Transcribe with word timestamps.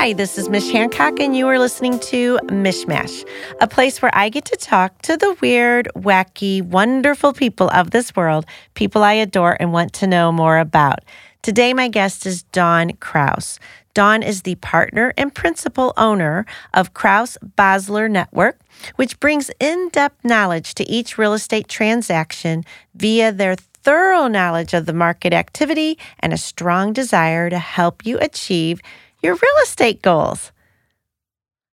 Hi, 0.00 0.12
this 0.12 0.38
is 0.38 0.48
Mish 0.48 0.70
Hancock, 0.70 1.18
and 1.18 1.36
you 1.36 1.48
are 1.48 1.58
listening 1.58 1.98
to 1.98 2.38
Mishmash, 2.44 3.28
a 3.60 3.66
place 3.66 4.00
where 4.00 4.12
I 4.14 4.28
get 4.28 4.44
to 4.44 4.56
talk 4.56 5.02
to 5.02 5.16
the 5.16 5.36
weird, 5.40 5.88
wacky, 5.96 6.62
wonderful 6.62 7.32
people 7.32 7.68
of 7.70 7.90
this 7.90 8.14
world, 8.14 8.46
people 8.74 9.02
I 9.02 9.14
adore 9.14 9.56
and 9.58 9.72
want 9.72 9.92
to 9.94 10.06
know 10.06 10.30
more 10.30 10.58
about. 10.58 11.00
Today, 11.42 11.74
my 11.74 11.88
guest 11.88 12.26
is 12.26 12.44
Dawn 12.44 12.92
Krause. 13.00 13.58
Dawn 13.92 14.22
is 14.22 14.42
the 14.42 14.54
partner 14.54 15.12
and 15.18 15.34
principal 15.34 15.94
owner 15.96 16.46
of 16.74 16.94
Krause 16.94 17.36
Basler 17.56 18.08
Network, 18.08 18.60
which 18.94 19.18
brings 19.18 19.50
in 19.58 19.88
depth 19.88 20.24
knowledge 20.24 20.74
to 20.74 20.88
each 20.88 21.18
real 21.18 21.34
estate 21.34 21.66
transaction 21.66 22.64
via 22.94 23.32
their 23.32 23.56
thorough 23.56 24.28
knowledge 24.28 24.74
of 24.74 24.86
the 24.86 24.92
market 24.92 25.32
activity 25.32 25.98
and 26.20 26.32
a 26.32 26.38
strong 26.38 26.92
desire 26.92 27.50
to 27.50 27.58
help 27.58 28.06
you 28.06 28.16
achieve 28.20 28.80
your 29.22 29.34
real 29.34 29.62
estate 29.62 30.02
goals. 30.02 30.52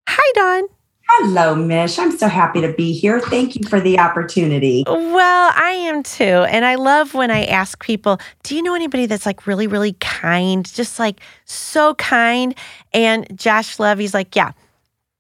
Hi, 0.07 0.31
Dawn. 0.35 0.67
Hello, 1.07 1.53
Mish. 1.53 1.99
I'm 1.99 2.17
so 2.17 2.27
happy 2.27 2.61
to 2.61 2.73
be 2.73 2.91
here. 2.91 3.19
Thank 3.19 3.55
you 3.55 3.67
for 3.67 3.79
the 3.79 3.99
opportunity. 3.99 4.83
Well, 4.87 5.51
I 5.55 5.69
am 5.87 6.01
too. 6.01 6.23
And 6.23 6.65
I 6.65 6.75
love 6.75 7.13
when 7.13 7.29
I 7.29 7.45
ask 7.45 7.83
people, 7.83 8.19
do 8.41 8.55
you 8.55 8.63
know 8.63 8.73
anybody 8.73 9.05
that's 9.05 9.25
like 9.25 9.45
really, 9.45 9.67
really 9.67 9.93
kind? 9.99 10.65
Just 10.65 10.97
like 10.97 11.21
so 11.45 11.93
kind. 11.95 12.55
And 12.91 13.27
Josh 13.37 13.77
Levy's 13.77 14.15
like, 14.15 14.35
yeah, 14.35 14.53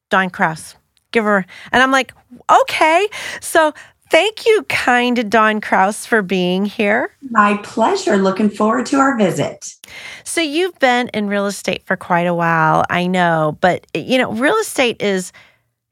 Dawn 0.09 0.31
Krause. 0.31 0.75
Give 1.11 1.23
her. 1.23 1.45
And 1.71 1.83
I'm 1.83 1.91
like, 1.91 2.13
okay. 2.61 3.07
So 3.39 3.71
Thank 4.15 4.45
you, 4.45 4.63
kind 4.69 5.29
Dawn 5.29 5.59
Krause, 5.59 6.05
for 6.05 6.21
being 6.21 6.63
here. 6.63 7.11
My 7.31 7.57
pleasure. 7.63 8.15
Looking 8.15 8.49
forward 8.49 8.85
to 8.85 8.95
our 8.95 9.17
visit. 9.17 9.73
So, 10.23 10.39
you've 10.39 10.79
been 10.79 11.09
in 11.09 11.27
real 11.27 11.47
estate 11.47 11.83
for 11.83 11.97
quite 11.97 12.25
a 12.25 12.33
while, 12.33 12.85
I 12.89 13.07
know, 13.07 13.57
but 13.59 13.85
you 13.93 14.17
know, 14.17 14.31
real 14.31 14.55
estate 14.55 15.01
has 15.01 15.33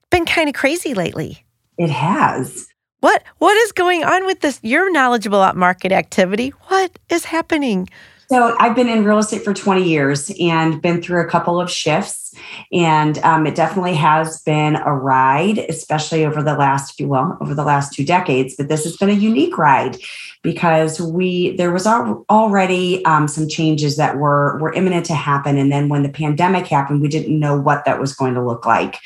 been 0.09 0.23
kind 0.23 0.47
of 0.47 0.55
crazy 0.55 0.93
lately. 0.93 1.43
It 1.77 1.89
has. 1.89 2.69
What 3.01 3.23
what 3.39 3.57
is 3.57 3.73
going 3.73 4.05
on 4.05 4.25
with 4.25 4.39
this? 4.39 4.57
You're 4.63 4.89
knowledgeable 4.89 5.41
about 5.41 5.57
market 5.57 5.91
activity. 5.91 6.53
What 6.67 6.97
is 7.09 7.25
happening? 7.25 7.89
So 8.29 8.55
I've 8.59 8.75
been 8.75 8.89
in 8.89 9.03
real 9.03 9.19
estate 9.19 9.43
for 9.43 9.53
20 9.53 9.87
years 9.87 10.31
and 10.39 10.81
been 10.81 11.01
through 11.01 11.21
a 11.21 11.29
couple 11.29 11.59
of 11.59 11.69
shifts. 11.69 12.33
And 12.71 13.17
um, 13.19 13.45
it 13.45 13.55
definitely 13.55 13.95
has 13.95 14.41
been 14.41 14.75
a 14.75 14.93
ride, 14.93 15.59
especially 15.59 16.25
over 16.25 16.41
the 16.41 16.55
last 16.55 16.95
few, 16.95 17.07
well, 17.07 17.37
over 17.41 17.53
the 17.53 17.63
last 17.63 17.93
two 17.93 18.05
decades. 18.05 18.55
But 18.57 18.69
this 18.69 18.83
has 18.85 18.97
been 18.97 19.09
a 19.09 19.13
unique 19.13 19.57
ride 19.57 19.97
because 20.41 20.99
we 20.99 21.55
there 21.55 21.71
was 21.71 21.85
already 21.87 23.03
um, 23.05 23.27
some 23.27 23.47
changes 23.47 23.97
that 23.97 24.17
were 24.17 24.57
were 24.59 24.73
imminent 24.73 25.05
to 25.07 25.13
happen. 25.13 25.57
And 25.57 25.71
then 25.71 25.89
when 25.89 26.03
the 26.03 26.09
pandemic 26.09 26.67
happened, 26.67 27.01
we 27.01 27.07
didn't 27.07 27.39
know 27.39 27.59
what 27.59 27.85
that 27.85 27.99
was 27.99 28.13
going 28.13 28.33
to 28.33 28.45
look 28.45 28.65
like. 28.65 28.97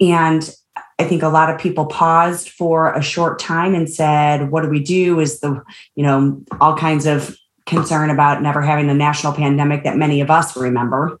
And 0.00 0.48
I 0.98 1.04
think 1.04 1.22
a 1.22 1.28
lot 1.28 1.50
of 1.50 1.60
people 1.60 1.86
paused 1.86 2.48
for 2.48 2.92
a 2.92 3.02
short 3.02 3.38
time 3.38 3.74
and 3.74 3.88
said, 3.88 4.50
"What 4.50 4.62
do 4.62 4.68
we 4.68 4.82
do?" 4.82 5.20
Is 5.20 5.40
the 5.40 5.62
you 5.96 6.04
know 6.04 6.42
all 6.60 6.76
kinds 6.76 7.06
of 7.06 7.36
concern 7.66 8.10
about 8.10 8.42
never 8.42 8.60
having 8.60 8.86
the 8.86 8.94
national 8.94 9.32
pandemic 9.32 9.84
that 9.84 9.96
many 9.96 10.20
of 10.20 10.30
us 10.30 10.56
remember 10.56 11.18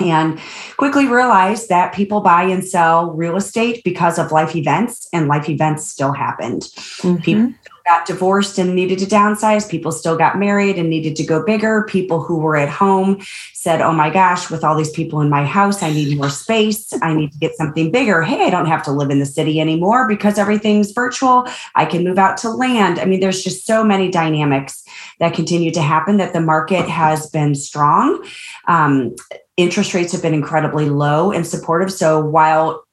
and 0.00 0.40
quickly 0.76 1.06
realized 1.06 1.68
that 1.68 1.94
people 1.94 2.20
buy 2.20 2.44
and 2.44 2.64
sell 2.64 3.12
real 3.12 3.36
estate 3.36 3.82
because 3.84 4.18
of 4.18 4.32
life 4.32 4.56
events 4.56 5.08
and 5.12 5.28
life 5.28 5.48
events 5.48 5.88
still 5.88 6.12
happened 6.12 6.62
mm-hmm. 6.62 7.16
people 7.22 7.54
got 7.84 8.06
divorced 8.06 8.58
and 8.58 8.74
needed 8.74 8.98
to 9.00 9.06
downsize. 9.06 9.68
People 9.68 9.92
still 9.92 10.16
got 10.16 10.38
married 10.38 10.78
and 10.78 10.88
needed 10.88 11.16
to 11.16 11.24
go 11.24 11.44
bigger. 11.44 11.84
People 11.84 12.22
who 12.22 12.38
were 12.38 12.56
at 12.56 12.68
home 12.68 13.20
said, 13.54 13.80
Oh 13.80 13.92
my 13.92 14.10
gosh, 14.10 14.50
with 14.50 14.64
all 14.64 14.76
these 14.76 14.90
people 14.90 15.20
in 15.20 15.28
my 15.28 15.44
house, 15.44 15.82
I 15.82 15.92
need 15.92 16.16
more 16.16 16.30
space. 16.30 16.92
I 17.02 17.14
need 17.14 17.32
to 17.32 17.38
get 17.38 17.56
something 17.56 17.90
bigger. 17.90 18.22
Hey, 18.22 18.46
I 18.46 18.50
don't 18.50 18.66
have 18.66 18.82
to 18.84 18.92
live 18.92 19.10
in 19.10 19.18
the 19.18 19.26
city 19.26 19.60
anymore 19.60 20.08
because 20.08 20.38
everything's 20.38 20.92
virtual. 20.92 21.46
I 21.74 21.84
can 21.84 22.04
move 22.04 22.18
out 22.18 22.36
to 22.38 22.50
land. 22.50 22.98
I 22.98 23.04
mean, 23.04 23.20
there's 23.20 23.42
just 23.42 23.66
so 23.66 23.84
many 23.84 24.10
dynamics 24.10 24.84
that 25.18 25.34
continue 25.34 25.70
to 25.72 25.82
happen 25.82 26.16
that 26.16 26.32
the 26.32 26.40
market 26.40 26.88
has 26.88 27.30
been 27.30 27.54
strong. 27.54 28.24
Um, 28.68 29.14
interest 29.56 29.94
rates 29.94 30.12
have 30.12 30.22
been 30.22 30.34
incredibly 30.34 30.88
low 30.88 31.30
and 31.32 31.46
supportive. 31.46 31.92
So 31.92 32.24
while 32.24 32.84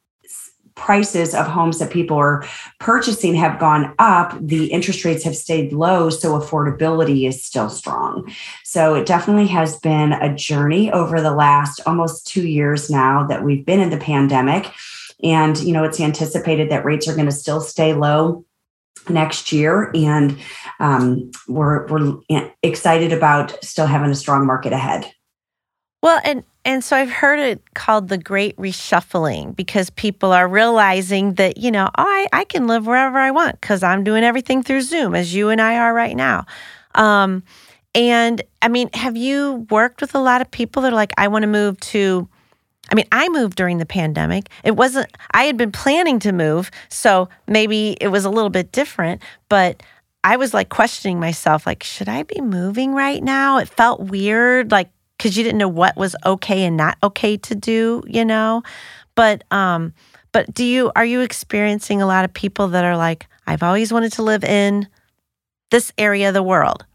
prices 0.79 1.35
of 1.35 1.45
homes 1.45 1.77
that 1.79 1.91
people 1.91 2.17
are 2.17 2.43
purchasing 2.79 3.35
have 3.35 3.59
gone 3.59 3.93
up, 3.99 4.35
the 4.41 4.67
interest 4.67 5.05
rates 5.05 5.23
have 5.23 5.35
stayed 5.35 5.71
low, 5.71 6.09
so 6.09 6.39
affordability 6.39 7.27
is 7.27 7.43
still 7.43 7.69
strong. 7.69 8.31
So 8.63 8.95
it 8.95 9.05
definitely 9.05 9.47
has 9.47 9.77
been 9.79 10.13
a 10.13 10.33
journey 10.33 10.91
over 10.91 11.21
the 11.21 11.31
last 11.31 11.81
almost 11.85 12.25
two 12.25 12.47
years 12.47 12.89
now 12.89 13.27
that 13.27 13.43
we've 13.43 13.65
been 13.65 13.79
in 13.79 13.89
the 13.89 13.97
pandemic. 13.97 14.71
And, 15.21 15.59
you 15.59 15.73
know, 15.73 15.83
it's 15.83 15.99
anticipated 15.99 16.71
that 16.71 16.85
rates 16.85 17.07
are 17.07 17.13
going 17.13 17.25
to 17.25 17.31
still 17.31 17.61
stay 17.61 17.93
low 17.93 18.45
next 19.09 19.51
year. 19.51 19.91
And 19.93 20.37
um, 20.79 21.31
we're, 21.47 21.87
we're 21.87 22.19
excited 22.63 23.11
about 23.11 23.63
still 23.63 23.85
having 23.85 24.11
a 24.11 24.15
strong 24.15 24.45
market 24.45 24.73
ahead. 24.73 25.11
Well, 26.01 26.21
and 26.23 26.43
and 26.65 26.83
so 26.83 26.95
I've 26.95 27.09
heard 27.09 27.39
it 27.39 27.61
called 27.73 28.09
the 28.09 28.17
great 28.17 28.55
reshuffling 28.57 29.55
because 29.55 29.89
people 29.89 30.33
are 30.33 30.47
realizing 30.47 31.33
that, 31.35 31.57
you 31.57 31.71
know, 31.71 31.89
oh, 31.97 32.03
I, 32.03 32.27
I 32.33 32.43
can 32.43 32.67
live 32.67 32.85
wherever 32.85 33.17
I 33.17 33.31
want 33.31 33.59
because 33.59 33.81
I'm 33.81 34.03
doing 34.03 34.23
everything 34.23 34.61
through 34.61 34.81
Zoom 34.81 35.15
as 35.15 35.33
you 35.33 35.49
and 35.49 35.61
I 35.61 35.77
are 35.77 35.93
right 35.93 36.15
now. 36.15 36.45
Um, 36.95 37.43
and 37.95 38.41
I 38.61 38.67
mean, 38.67 38.89
have 38.93 39.15
you 39.15 39.65
worked 39.69 40.01
with 40.01 40.13
a 40.15 40.19
lot 40.19 40.41
of 40.41 40.51
people 40.51 40.83
that 40.83 40.91
are 40.91 40.95
like, 40.95 41.13
I 41.17 41.29
want 41.29 41.43
to 41.43 41.47
move 41.47 41.79
to, 41.79 42.27
I 42.91 42.95
mean, 42.95 43.07
I 43.11 43.29
moved 43.29 43.55
during 43.55 43.77
the 43.77 43.85
pandemic. 43.85 44.49
It 44.63 44.75
wasn't, 44.75 45.07
I 45.31 45.43
had 45.45 45.57
been 45.57 45.71
planning 45.71 46.19
to 46.19 46.33
move. 46.33 46.71
So 46.89 47.29
maybe 47.47 47.97
it 48.01 48.09
was 48.09 48.25
a 48.25 48.29
little 48.29 48.49
bit 48.49 48.71
different, 48.71 49.21
but 49.47 49.81
I 50.23 50.35
was 50.35 50.53
like 50.53 50.69
questioning 50.69 51.19
myself, 51.19 51.65
like, 51.65 51.83
should 51.83 52.09
I 52.09 52.23
be 52.23 52.41
moving 52.41 52.93
right 52.93 53.23
now? 53.23 53.57
It 53.57 53.69
felt 53.69 54.01
weird. 54.01 54.71
Like, 54.71 54.89
because 55.19 55.37
you 55.37 55.43
didn't 55.43 55.57
know 55.57 55.67
what 55.67 55.97
was 55.97 56.15
okay 56.25 56.63
and 56.63 56.77
not 56.77 56.97
okay 57.03 57.35
to 57.35 57.53
do, 57.53 58.01
you 58.07 58.23
know? 58.23 58.63
But 59.15 59.43
um 59.51 59.93
but 60.31 60.53
do 60.53 60.63
you 60.63 60.91
are 60.95 61.05
you 61.05 61.19
experiencing 61.19 62.01
a 62.01 62.07
lot 62.07 62.25
of 62.25 62.33
people 62.33 62.69
that 62.69 62.85
are 62.85 62.97
like 62.97 63.27
I've 63.45 63.61
always 63.63 63.91
wanted 63.91 64.13
to 64.13 64.23
live 64.23 64.43
in 64.43 64.87
this 65.71 65.91
area 65.97 66.29
of 66.29 66.33
the 66.33 66.43
world? 66.43 66.85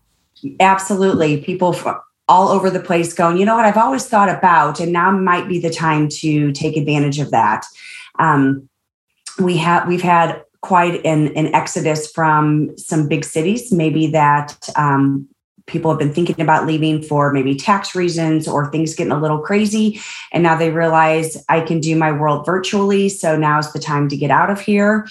Absolutely. 0.58 1.42
People 1.42 1.72
from 1.72 2.00
all 2.26 2.48
over 2.48 2.70
the 2.70 2.80
place 2.80 3.12
going, 3.12 3.36
you 3.36 3.44
know 3.44 3.54
what, 3.54 3.66
I've 3.66 3.76
always 3.76 4.06
thought 4.06 4.30
about, 4.30 4.80
and 4.80 4.92
now 4.92 5.10
might 5.10 5.46
be 5.46 5.58
the 5.58 5.70
time 5.70 6.08
to 6.08 6.52
take 6.52 6.76
advantage 6.76 7.18
of 7.18 7.30
that. 7.30 7.66
Um, 8.18 8.68
we 9.38 9.58
have 9.58 9.86
we've 9.86 10.02
had 10.02 10.42
quite 10.62 11.04
an, 11.04 11.36
an 11.36 11.54
exodus 11.54 12.10
from 12.10 12.76
some 12.78 13.06
big 13.06 13.24
cities, 13.24 13.70
maybe 13.70 14.06
that 14.06 14.70
um, 14.76 15.28
people 15.66 15.91
have 15.91 15.98
been 15.98 16.12
thinking 16.12 16.41
about 16.41 16.66
leaving 16.66 17.02
for 17.02 17.32
maybe 17.32 17.54
tax 17.54 17.94
reasons 17.94 18.47
or 18.47 18.70
things 18.70 18.94
getting 18.94 19.12
a 19.12 19.20
little 19.20 19.38
crazy. 19.38 20.00
And 20.32 20.42
now 20.42 20.56
they 20.56 20.70
realize 20.70 21.42
I 21.48 21.60
can 21.60 21.80
do 21.80 21.97
my 21.97 22.12
world 22.12 22.44
virtually. 22.44 23.08
So 23.08 23.36
now's 23.36 23.72
the 23.72 23.78
time 23.78 24.08
to 24.08 24.16
get 24.16 24.30
out 24.30 24.50
of 24.50 24.60
here. 24.60 25.06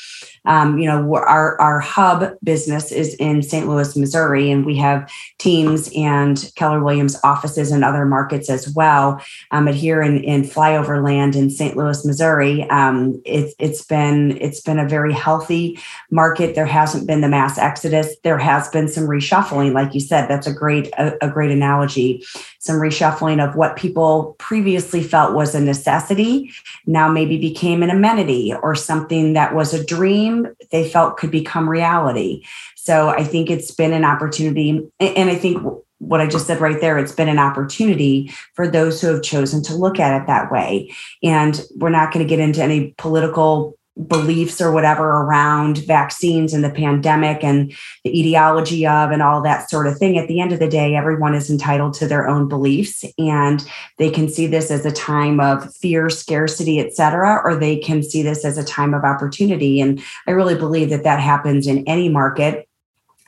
Um, 0.45 0.77
you 0.77 0.87
know, 0.87 1.15
our, 1.15 1.59
our 1.59 1.79
hub 1.79 2.33
business 2.43 2.91
is 2.91 3.15
in 3.15 3.41
St. 3.41 3.67
Louis, 3.67 3.95
Missouri, 3.95 4.51
and 4.51 4.65
we 4.65 4.75
have 4.77 5.09
teams 5.39 5.89
and 5.95 6.51
Keller 6.55 6.83
Williams 6.83 7.17
offices 7.23 7.71
in 7.71 7.83
other 7.83 8.05
markets 8.05 8.49
as 8.49 8.73
well. 8.75 9.21
Um, 9.51 9.65
but 9.65 9.75
here 9.75 10.01
in, 10.01 10.23
in 10.23 10.43
flyover 10.43 11.03
land 11.03 11.35
in 11.35 11.49
St. 11.49 11.77
Louis, 11.77 12.05
Missouri, 12.05 12.63
um, 12.69 13.21
it, 13.25 13.53
it's 13.57 13.83
been 13.85 14.37
it's 14.41 14.61
been 14.61 14.79
a 14.79 14.87
very 14.87 15.13
healthy 15.13 15.79
market. 16.11 16.55
There 16.55 16.65
hasn't 16.65 17.07
been 17.07 17.21
the 17.21 17.29
mass 17.29 17.57
exodus. 17.57 18.15
There 18.23 18.37
has 18.37 18.67
been 18.69 18.87
some 18.87 19.05
reshuffling, 19.05 19.73
like 19.73 19.93
you 19.93 20.01
said. 20.01 20.27
That's 20.27 20.42
a 20.47 20.53
great 20.53 20.87
a, 20.97 21.25
a 21.25 21.29
great 21.29 21.51
analogy. 21.51 22.23
Some 22.59 22.77
reshuffling 22.77 23.45
of 23.45 23.55
what 23.55 23.75
people 23.75 24.35
previously 24.39 25.03
felt 25.03 25.35
was 25.35 25.55
a 25.55 25.61
necessity 25.61 26.51
now 26.85 27.09
maybe 27.09 27.37
became 27.37 27.83
an 27.83 27.89
amenity 27.89 28.53
or 28.53 28.75
something 28.75 29.33
that 29.33 29.53
was 29.55 29.73
a 29.73 29.85
dream 29.85 30.47
they 30.71 30.87
felt 30.89 31.17
could 31.17 31.31
become 31.31 31.69
reality. 31.69 32.43
So 32.75 33.09
I 33.09 33.23
think 33.23 33.49
it's 33.49 33.71
been 33.71 33.93
an 33.93 34.03
opportunity. 34.05 34.69
And 34.99 35.29
I 35.29 35.35
think 35.35 35.65
what 35.99 36.19
I 36.19 36.27
just 36.27 36.47
said 36.47 36.59
right 36.59 36.79
there, 36.81 36.97
it's 36.97 37.13
been 37.13 37.29
an 37.29 37.39
opportunity 37.39 38.31
for 38.55 38.67
those 38.67 38.99
who 38.99 39.07
have 39.07 39.23
chosen 39.23 39.63
to 39.63 39.75
look 39.75 39.99
at 39.99 40.21
it 40.21 40.27
that 40.27 40.51
way. 40.51 40.91
And 41.23 41.61
we're 41.77 41.89
not 41.89 42.11
going 42.11 42.25
to 42.25 42.29
get 42.29 42.39
into 42.39 42.61
any 42.61 42.93
political 42.97 43.77
beliefs 44.07 44.59
or 44.59 44.71
whatever 44.71 45.07
around 45.07 45.77
vaccines 45.85 46.51
and 46.51 46.63
the 46.63 46.69
pandemic 46.71 47.43
and 47.43 47.71
the 48.03 48.19
etiology 48.19 48.87
of 48.87 49.11
and 49.11 49.21
all 49.21 49.39
that 49.39 49.69
sort 49.69 49.85
of 49.85 49.97
thing 49.99 50.17
at 50.17 50.27
the 50.27 50.39
end 50.39 50.51
of 50.51 50.57
the 50.57 50.67
day 50.67 50.95
everyone 50.95 51.35
is 51.35 51.47
entitled 51.49 51.93
to 51.93 52.07
their 52.07 52.27
own 52.27 52.47
beliefs 52.47 53.05
and 53.19 53.63
they 53.99 54.09
can 54.09 54.27
see 54.27 54.47
this 54.47 54.71
as 54.71 54.83
a 54.83 54.91
time 54.91 55.39
of 55.39 55.71
fear 55.75 56.09
scarcity 56.09 56.79
etc 56.79 57.39
or 57.43 57.55
they 57.55 57.77
can 57.77 58.01
see 58.01 58.23
this 58.23 58.43
as 58.43 58.57
a 58.57 58.63
time 58.63 58.95
of 58.95 59.03
opportunity. 59.03 59.79
And 59.79 60.01
i 60.27 60.31
really 60.31 60.55
believe 60.55 60.89
that 60.89 61.03
that 61.03 61.19
happens 61.19 61.67
in 61.67 61.87
any 61.87 62.09
market. 62.09 62.67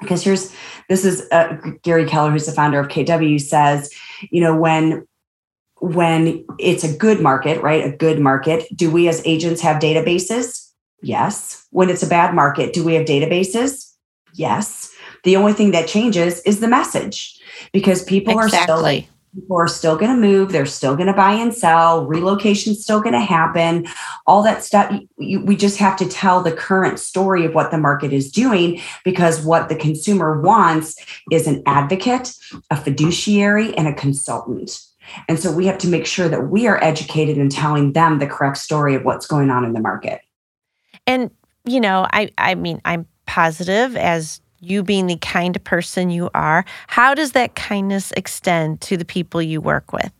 Because 0.01 0.23
here's 0.23 0.53
this 0.89 1.05
is 1.05 1.27
uh, 1.31 1.57
gary 1.83 2.05
keller 2.05 2.31
who's 2.31 2.45
the 2.45 2.51
founder 2.51 2.79
of 2.79 2.89
kw 2.89 3.39
says 3.39 3.89
you 4.29 4.41
know 4.41 4.55
when 4.55 5.07
when 5.85 6.45
it's 6.57 6.83
a 6.83 6.97
good 6.97 7.21
market, 7.21 7.61
right? 7.61 7.85
A 7.85 7.95
good 7.95 8.19
market, 8.19 8.65
do 8.75 8.89
we 8.89 9.07
as 9.07 9.21
agents 9.25 9.61
have 9.61 9.81
databases? 9.81 10.71
Yes. 11.01 11.67
When 11.71 11.89
it's 11.89 12.03
a 12.03 12.07
bad 12.07 12.33
market, 12.33 12.73
do 12.73 12.83
we 12.83 12.95
have 12.95 13.05
databases? 13.05 13.93
Yes. 14.33 14.91
The 15.23 15.35
only 15.35 15.53
thing 15.53 15.71
that 15.71 15.87
changes 15.87 16.41
is 16.41 16.59
the 16.59 16.67
message 16.67 17.39
because 17.71 18.03
people 18.03 18.39
exactly. 18.39 18.73
are 18.73 19.01
still 19.01 19.11
people 19.35 19.57
are 19.57 19.67
still 19.67 19.97
going 19.97 20.15
to 20.15 20.21
move 20.21 20.51
they're 20.51 20.65
still 20.65 20.95
going 20.95 21.07
to 21.07 21.13
buy 21.13 21.33
and 21.33 21.53
sell 21.53 22.07
relocation's 22.07 22.81
still 22.81 23.01
going 23.01 23.13
to 23.13 23.19
happen 23.19 23.85
all 24.25 24.41
that 24.41 24.63
stuff 24.63 24.97
you, 25.17 25.41
we 25.41 25.57
just 25.57 25.77
have 25.77 25.97
to 25.97 26.07
tell 26.07 26.41
the 26.41 26.51
current 26.51 26.99
story 26.99 27.45
of 27.45 27.53
what 27.53 27.69
the 27.69 27.77
market 27.77 28.13
is 28.13 28.31
doing 28.31 28.79
because 29.03 29.41
what 29.41 29.67
the 29.67 29.75
consumer 29.75 30.39
wants 30.39 30.95
is 31.31 31.47
an 31.47 31.61
advocate 31.65 32.33
a 32.69 32.77
fiduciary 32.77 33.77
and 33.77 33.87
a 33.87 33.93
consultant 33.93 34.79
and 35.27 35.39
so 35.39 35.51
we 35.51 35.65
have 35.65 35.77
to 35.77 35.87
make 35.87 36.05
sure 36.05 36.27
that 36.27 36.49
we 36.49 36.67
are 36.67 36.83
educated 36.83 37.37
in 37.37 37.49
telling 37.49 37.93
them 37.93 38.19
the 38.19 38.27
correct 38.27 38.57
story 38.57 38.95
of 38.95 39.03
what's 39.03 39.25
going 39.25 39.49
on 39.49 39.63
in 39.63 39.73
the 39.73 39.81
market 39.81 40.21
and 41.07 41.31
you 41.65 41.79
know 41.79 42.07
i 42.11 42.29
i 42.37 42.55
mean 42.55 42.81
i'm 42.85 43.05
positive 43.25 43.95
as 43.97 44.41
you 44.65 44.83
being 44.83 45.07
the 45.07 45.17
kind 45.17 45.61
person 45.63 46.09
you 46.09 46.29
are, 46.33 46.65
how 46.87 47.13
does 47.13 47.33
that 47.33 47.55
kindness 47.55 48.11
extend 48.17 48.81
to 48.81 48.97
the 48.97 49.05
people 49.05 49.41
you 49.41 49.61
work 49.61 49.93
with? 49.93 50.11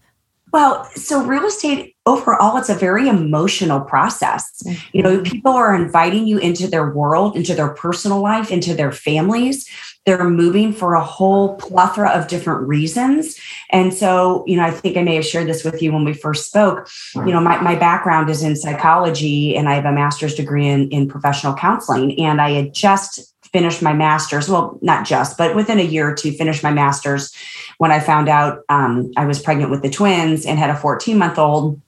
Well, 0.53 0.85
so 0.95 1.23
real 1.23 1.45
estate 1.45 1.95
overall, 2.05 2.57
it's 2.57 2.69
a 2.69 2.75
very 2.75 3.07
emotional 3.07 3.81
process. 3.81 4.63
You 4.93 5.03
know, 5.03 5.17
mm-hmm. 5.17 5.23
people 5.23 5.51
are 5.51 5.75
inviting 5.75 6.27
you 6.27 6.37
into 6.37 6.67
their 6.67 6.91
world, 6.91 7.35
into 7.35 7.55
their 7.55 7.73
personal 7.73 8.21
life, 8.21 8.51
into 8.51 8.73
their 8.73 8.91
families. 8.91 9.67
They're 10.05 10.29
moving 10.29 10.71
for 10.71 10.93
a 10.93 11.03
whole 11.03 11.55
plethora 11.55 12.09
of 12.09 12.27
different 12.27 12.67
reasons. 12.67 13.39
And 13.71 13.91
so, 13.91 14.43
you 14.45 14.55
know, 14.55 14.63
I 14.63 14.71
think 14.71 14.97
I 14.97 15.03
may 15.03 15.15
have 15.15 15.25
shared 15.25 15.47
this 15.47 15.63
with 15.63 15.81
you 15.81 15.91
when 15.91 16.05
we 16.05 16.13
first 16.13 16.45
spoke. 16.45 16.87
You 17.15 17.33
know, 17.33 17.41
my, 17.41 17.59
my 17.59 17.75
background 17.75 18.29
is 18.29 18.43
in 18.43 18.55
psychology 18.55 19.57
and 19.57 19.67
I 19.67 19.73
have 19.73 19.85
a 19.85 19.91
master's 19.91 20.35
degree 20.35 20.67
in, 20.67 20.89
in 20.89 21.07
professional 21.07 21.55
counseling. 21.55 22.19
And 22.19 22.39
I 22.39 22.51
had 22.51 22.73
just 22.73 23.34
finished 23.55 23.81
my 23.81 23.93
master's. 23.93 24.49
Well, 24.49 24.77
not 24.81 25.07
just, 25.07 25.37
but 25.37 25.55
within 25.55 25.79
a 25.79 25.81
year 25.81 26.09
or 26.09 26.13
two, 26.13 26.33
finished 26.33 26.61
my 26.61 26.73
master's 26.73 27.33
when 27.77 27.89
I 27.89 28.01
found 28.01 28.27
out 28.27 28.63
um, 28.67 29.13
I 29.15 29.25
was 29.25 29.41
pregnant 29.41 29.71
with 29.71 29.81
the 29.81 29.89
twins 29.89 30.45
and 30.45 30.59
had 30.59 30.69
a 30.69 30.75
14 30.75 31.17
month 31.17 31.39
old 31.39 31.79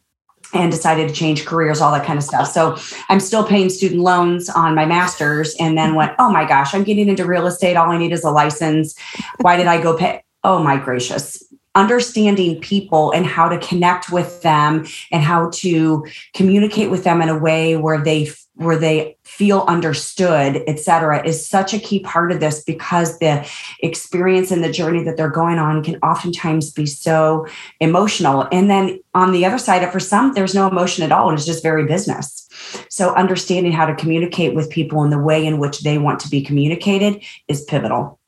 and 0.54 0.72
decided 0.72 1.10
to 1.10 1.14
change 1.14 1.46
careers, 1.46 1.82
all 1.82 1.92
that 1.92 2.06
kind 2.06 2.18
of 2.18 2.24
stuff. 2.24 2.50
So 2.50 2.78
I'm 3.10 3.20
still 3.20 3.44
paying 3.44 3.70
student 3.70 4.00
loans 4.00 4.50
on 4.50 4.76
my 4.76 4.86
master's 4.86 5.56
and 5.60 5.78
then 5.78 5.94
went, 5.94 6.14
oh 6.20 6.32
my 6.32 6.46
gosh, 6.46 6.74
I'm 6.74 6.86
getting 6.86 7.10
into 7.10 7.26
real 7.26 7.48
estate. 7.48 7.76
All 7.76 7.92
I 7.92 7.98
need 7.98 8.14
is 8.14 8.24
a 8.24 8.32
license. 8.32 8.98
Why 9.42 9.58
did 9.58 9.68
I 9.68 9.82
go 9.82 9.98
pay? 9.98 10.24
Oh 10.46 10.64
my 10.64 10.78
gracious. 10.78 11.44
Understanding 11.76 12.62
people 12.62 13.12
and 13.12 13.26
how 13.26 13.50
to 13.50 13.60
connect 13.60 14.10
with 14.10 14.42
them 14.42 14.86
and 15.12 15.22
how 15.22 15.50
to 15.56 16.08
communicate 16.34 16.92
with 16.92 17.04
them 17.04 17.22
in 17.22 17.28
a 17.28 17.38
way 17.38 17.76
where 17.76 18.02
they 18.02 18.30
where 18.58 18.78
they 18.78 19.16
feel 19.24 19.66
understood, 19.68 20.64
et 20.68 20.80
cetera, 20.80 21.26
is 21.26 21.48
such 21.48 21.74
a 21.74 21.80
key 21.80 22.00
part 22.00 22.32
of 22.32 22.40
this 22.40 22.64
because 22.64 23.20
the 23.20 23.48
experience 23.82 24.52
and 24.52 24.64
the 24.64 24.72
journey 24.72 25.04
that 25.04 25.16
they're 25.16 25.30
going 25.30 25.60
on 25.60 25.84
can 25.84 25.96
oftentimes 25.98 26.72
be 26.72 26.86
so 26.86 27.46
emotional. 27.80 28.48
And 28.52 28.70
then 28.70 29.00
on 29.14 29.32
the 29.32 29.46
other 29.46 29.60
side, 29.60 29.90
for 29.92 30.00
some, 30.00 30.34
there's 30.34 30.56
no 30.56 30.68
emotion 30.68 31.04
at 31.04 31.12
all, 31.12 31.30
and 31.30 31.38
it's 31.38 31.46
just 31.46 31.64
very 31.64 31.86
business. 31.86 32.48
So 32.90 33.14
understanding 33.16 33.72
how 33.72 33.86
to 33.86 33.96
communicate 33.96 34.56
with 34.56 34.70
people 34.70 35.04
in 35.04 35.12
the 35.12 35.20
way 35.20 35.46
in 35.46 35.60
which 35.60 35.82
they 35.82 35.98
want 35.98 36.20
to 36.22 36.30
be 36.30 36.42
communicated 36.42 37.24
is 37.48 37.64
pivotal. 37.64 38.20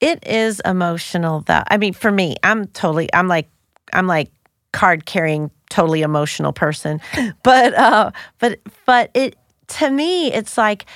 It 0.00 0.26
is 0.26 0.60
emotional 0.64 1.40
though. 1.40 1.62
I 1.68 1.78
mean, 1.78 1.94
for 1.94 2.10
me, 2.10 2.36
I'm 2.42 2.66
totally, 2.68 3.08
I'm 3.14 3.28
like, 3.28 3.48
I'm 3.92 4.06
like 4.06 4.30
card 4.72 5.06
carrying 5.06 5.50
totally 5.70 6.02
emotional 6.02 6.52
person 6.52 7.00
but 7.42 7.74
uh 7.74 8.10
but 8.40 8.58
but 8.86 9.10
it 9.14 9.36
to 9.68 9.90
me, 9.90 10.32
it's 10.32 10.56
like 10.56 10.86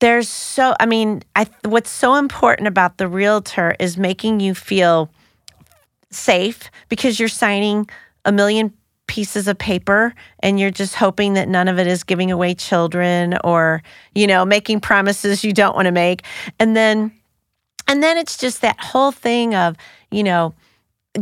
there's 0.00 0.28
so, 0.28 0.74
I 0.78 0.86
mean, 0.86 1.22
I, 1.34 1.46
what's 1.64 1.90
so 1.90 2.14
important 2.14 2.68
about 2.68 2.98
the 2.98 3.08
realtor 3.08 3.74
is 3.80 3.96
making 3.96 4.40
you 4.40 4.54
feel 4.54 5.10
safe 6.10 6.70
because 6.88 7.18
you're 7.18 7.28
signing 7.28 7.88
a 8.24 8.32
million 8.32 8.72
pieces 9.06 9.48
of 9.48 9.58
paper 9.58 10.14
and 10.40 10.60
you're 10.60 10.70
just 10.70 10.94
hoping 10.94 11.34
that 11.34 11.48
none 11.48 11.66
of 11.66 11.78
it 11.78 11.86
is 11.86 12.04
giving 12.04 12.30
away 12.30 12.54
children 12.54 13.38
or, 13.42 13.82
you 14.14 14.26
know, 14.26 14.44
making 14.44 14.80
promises 14.80 15.42
you 15.42 15.52
don't 15.52 15.74
want 15.74 15.86
to 15.86 15.92
make. 15.92 16.22
And 16.60 16.76
then, 16.76 17.10
and 17.88 18.02
then 18.02 18.16
it's 18.18 18.36
just 18.36 18.60
that 18.60 18.78
whole 18.78 19.10
thing 19.12 19.54
of, 19.54 19.76
you 20.10 20.22
know, 20.22 20.54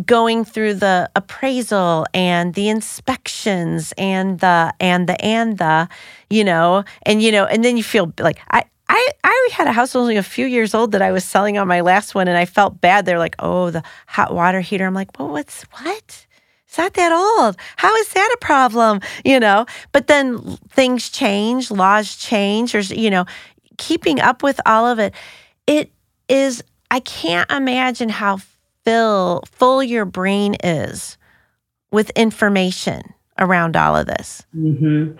going 0.05 0.45
through 0.45 0.75
the 0.75 1.11
appraisal 1.17 2.07
and 2.13 2.55
the 2.55 2.69
inspections 2.69 3.93
and 3.97 4.41
the 4.41 4.73
and 4.81 5.09
the 5.09 5.21
and 5.25 5.59
the 5.59 5.89
you 6.31 6.45
know 6.45 6.85
and 7.03 7.23
you 7.23 7.33
know 7.33 7.45
and 7.45 7.65
then 7.65 7.77
you 7.77 7.83
feel 7.83 8.13
like 8.19 8.39
i 8.51 8.65
I, 8.89 9.09
I 9.25 9.49
had 9.53 9.67
a 9.67 9.73
house 9.73 9.97
only 9.97 10.17
a 10.17 10.23
few 10.23 10.47
years 10.47 10.73
old 10.73 10.93
that 10.93 11.03
I 11.03 11.11
was 11.11 11.25
selling 11.25 11.59
on 11.59 11.67
my 11.67 11.81
last 11.81 12.15
one, 12.15 12.29
and 12.29 12.39
I 12.39 12.45
felt 12.45 12.81
bad. 12.81 13.05
They're 13.05 13.19
like, 13.19 13.35
"Oh, 13.41 13.71
the 13.71 13.83
hot 14.07 14.33
water 14.33 14.61
heater." 14.61 14.87
I'm 14.87 14.95
like, 14.95 15.19
"Well, 15.19 15.31
what's 15.31 15.63
what? 15.73 16.27
It's 16.69 16.79
not 16.79 16.95
that 16.95 17.11
old. 17.11 17.57
How 17.77 17.93
is 17.97 18.09
that 18.11 18.31
a 18.33 18.39
problem?" 18.45 19.01
You 19.25 19.41
know. 19.41 19.67
But 19.91 20.07
then 20.07 20.39
things 20.71 21.11
change, 21.11 21.73
laws 21.73 22.15
change, 22.15 22.77
or 22.77 22.81
you 22.81 23.11
know, 23.11 23.27
keeping 23.77 24.21
up 24.21 24.45
with 24.45 24.61
all 24.67 24.87
of 24.87 25.01
it. 25.01 25.15
It 25.67 25.91
is. 26.29 26.63
I 26.89 27.01
can't 27.01 27.51
imagine 27.51 28.09
how 28.09 28.39
fill 28.87 29.43
full 29.51 29.83
your 29.83 30.05
brain 30.05 30.55
is 30.63 31.19
with 31.91 32.11
information 32.11 33.03
around 33.39 33.77
all 33.77 33.97
of 33.97 34.07
this. 34.07 34.45
Mm-hmm. 34.57 35.17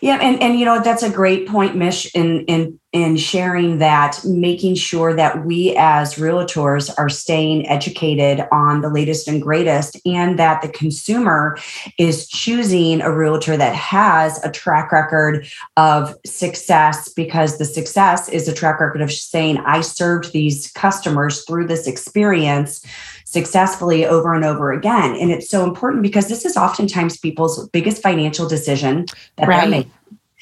Yeah, 0.00 0.18
and 0.22 0.40
and 0.40 0.60
you 0.60 0.64
know 0.64 0.80
that's 0.80 1.02
a 1.02 1.10
great 1.10 1.48
point, 1.48 1.74
Mish, 1.74 2.14
in 2.14 2.44
in 2.44 2.78
in 2.92 3.16
sharing 3.16 3.78
that, 3.78 4.20
making 4.24 4.76
sure 4.76 5.12
that 5.12 5.44
we 5.44 5.74
as 5.76 6.14
realtors 6.14 6.88
are 6.96 7.08
staying 7.08 7.68
educated 7.68 8.46
on 8.52 8.80
the 8.80 8.90
latest 8.90 9.26
and 9.26 9.42
greatest, 9.42 10.00
and 10.06 10.38
that 10.38 10.62
the 10.62 10.68
consumer 10.68 11.58
is 11.98 12.28
choosing 12.28 13.00
a 13.00 13.12
realtor 13.12 13.56
that 13.56 13.74
has 13.74 14.42
a 14.44 14.52
track 14.52 14.92
record 14.92 15.44
of 15.76 16.14
success, 16.24 17.08
because 17.08 17.58
the 17.58 17.64
success 17.64 18.28
is 18.28 18.46
a 18.46 18.54
track 18.54 18.78
record 18.78 19.00
of 19.00 19.10
saying, 19.10 19.58
"I 19.66 19.80
served 19.80 20.32
these 20.32 20.70
customers 20.72 21.44
through 21.44 21.66
this 21.66 21.88
experience." 21.88 22.86
Successfully 23.30 24.06
over 24.06 24.32
and 24.32 24.42
over 24.42 24.72
again. 24.72 25.14
And 25.14 25.30
it's 25.30 25.50
so 25.50 25.62
important 25.62 26.02
because 26.02 26.28
this 26.28 26.46
is 26.46 26.56
oftentimes 26.56 27.18
people's 27.18 27.68
biggest 27.68 28.02
financial 28.02 28.48
decision 28.48 29.04
that 29.36 29.48
right. 29.48 29.64
they 29.64 29.70
make. 29.70 29.88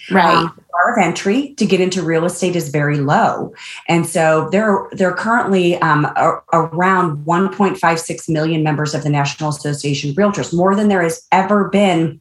Right. 0.08 0.36
Um, 0.36 0.52
the 0.54 0.62
bar 0.70 0.92
of 0.92 1.04
entry 1.04 1.54
to 1.54 1.66
get 1.66 1.80
into 1.80 2.00
real 2.00 2.24
estate 2.24 2.54
is 2.54 2.68
very 2.68 2.98
low. 2.98 3.52
And 3.88 4.06
so 4.06 4.48
there, 4.52 4.86
there 4.92 5.10
are 5.10 5.16
currently 5.16 5.74
um, 5.78 6.04
a, 6.04 6.40
around 6.52 7.24
1.56 7.24 8.28
million 8.28 8.62
members 8.62 8.94
of 8.94 9.02
the 9.02 9.10
National 9.10 9.50
Association 9.50 10.10
of 10.10 10.16
Realtors, 10.16 10.54
more 10.54 10.76
than 10.76 10.86
there 10.86 11.02
has 11.02 11.26
ever 11.32 11.68
been 11.68 12.20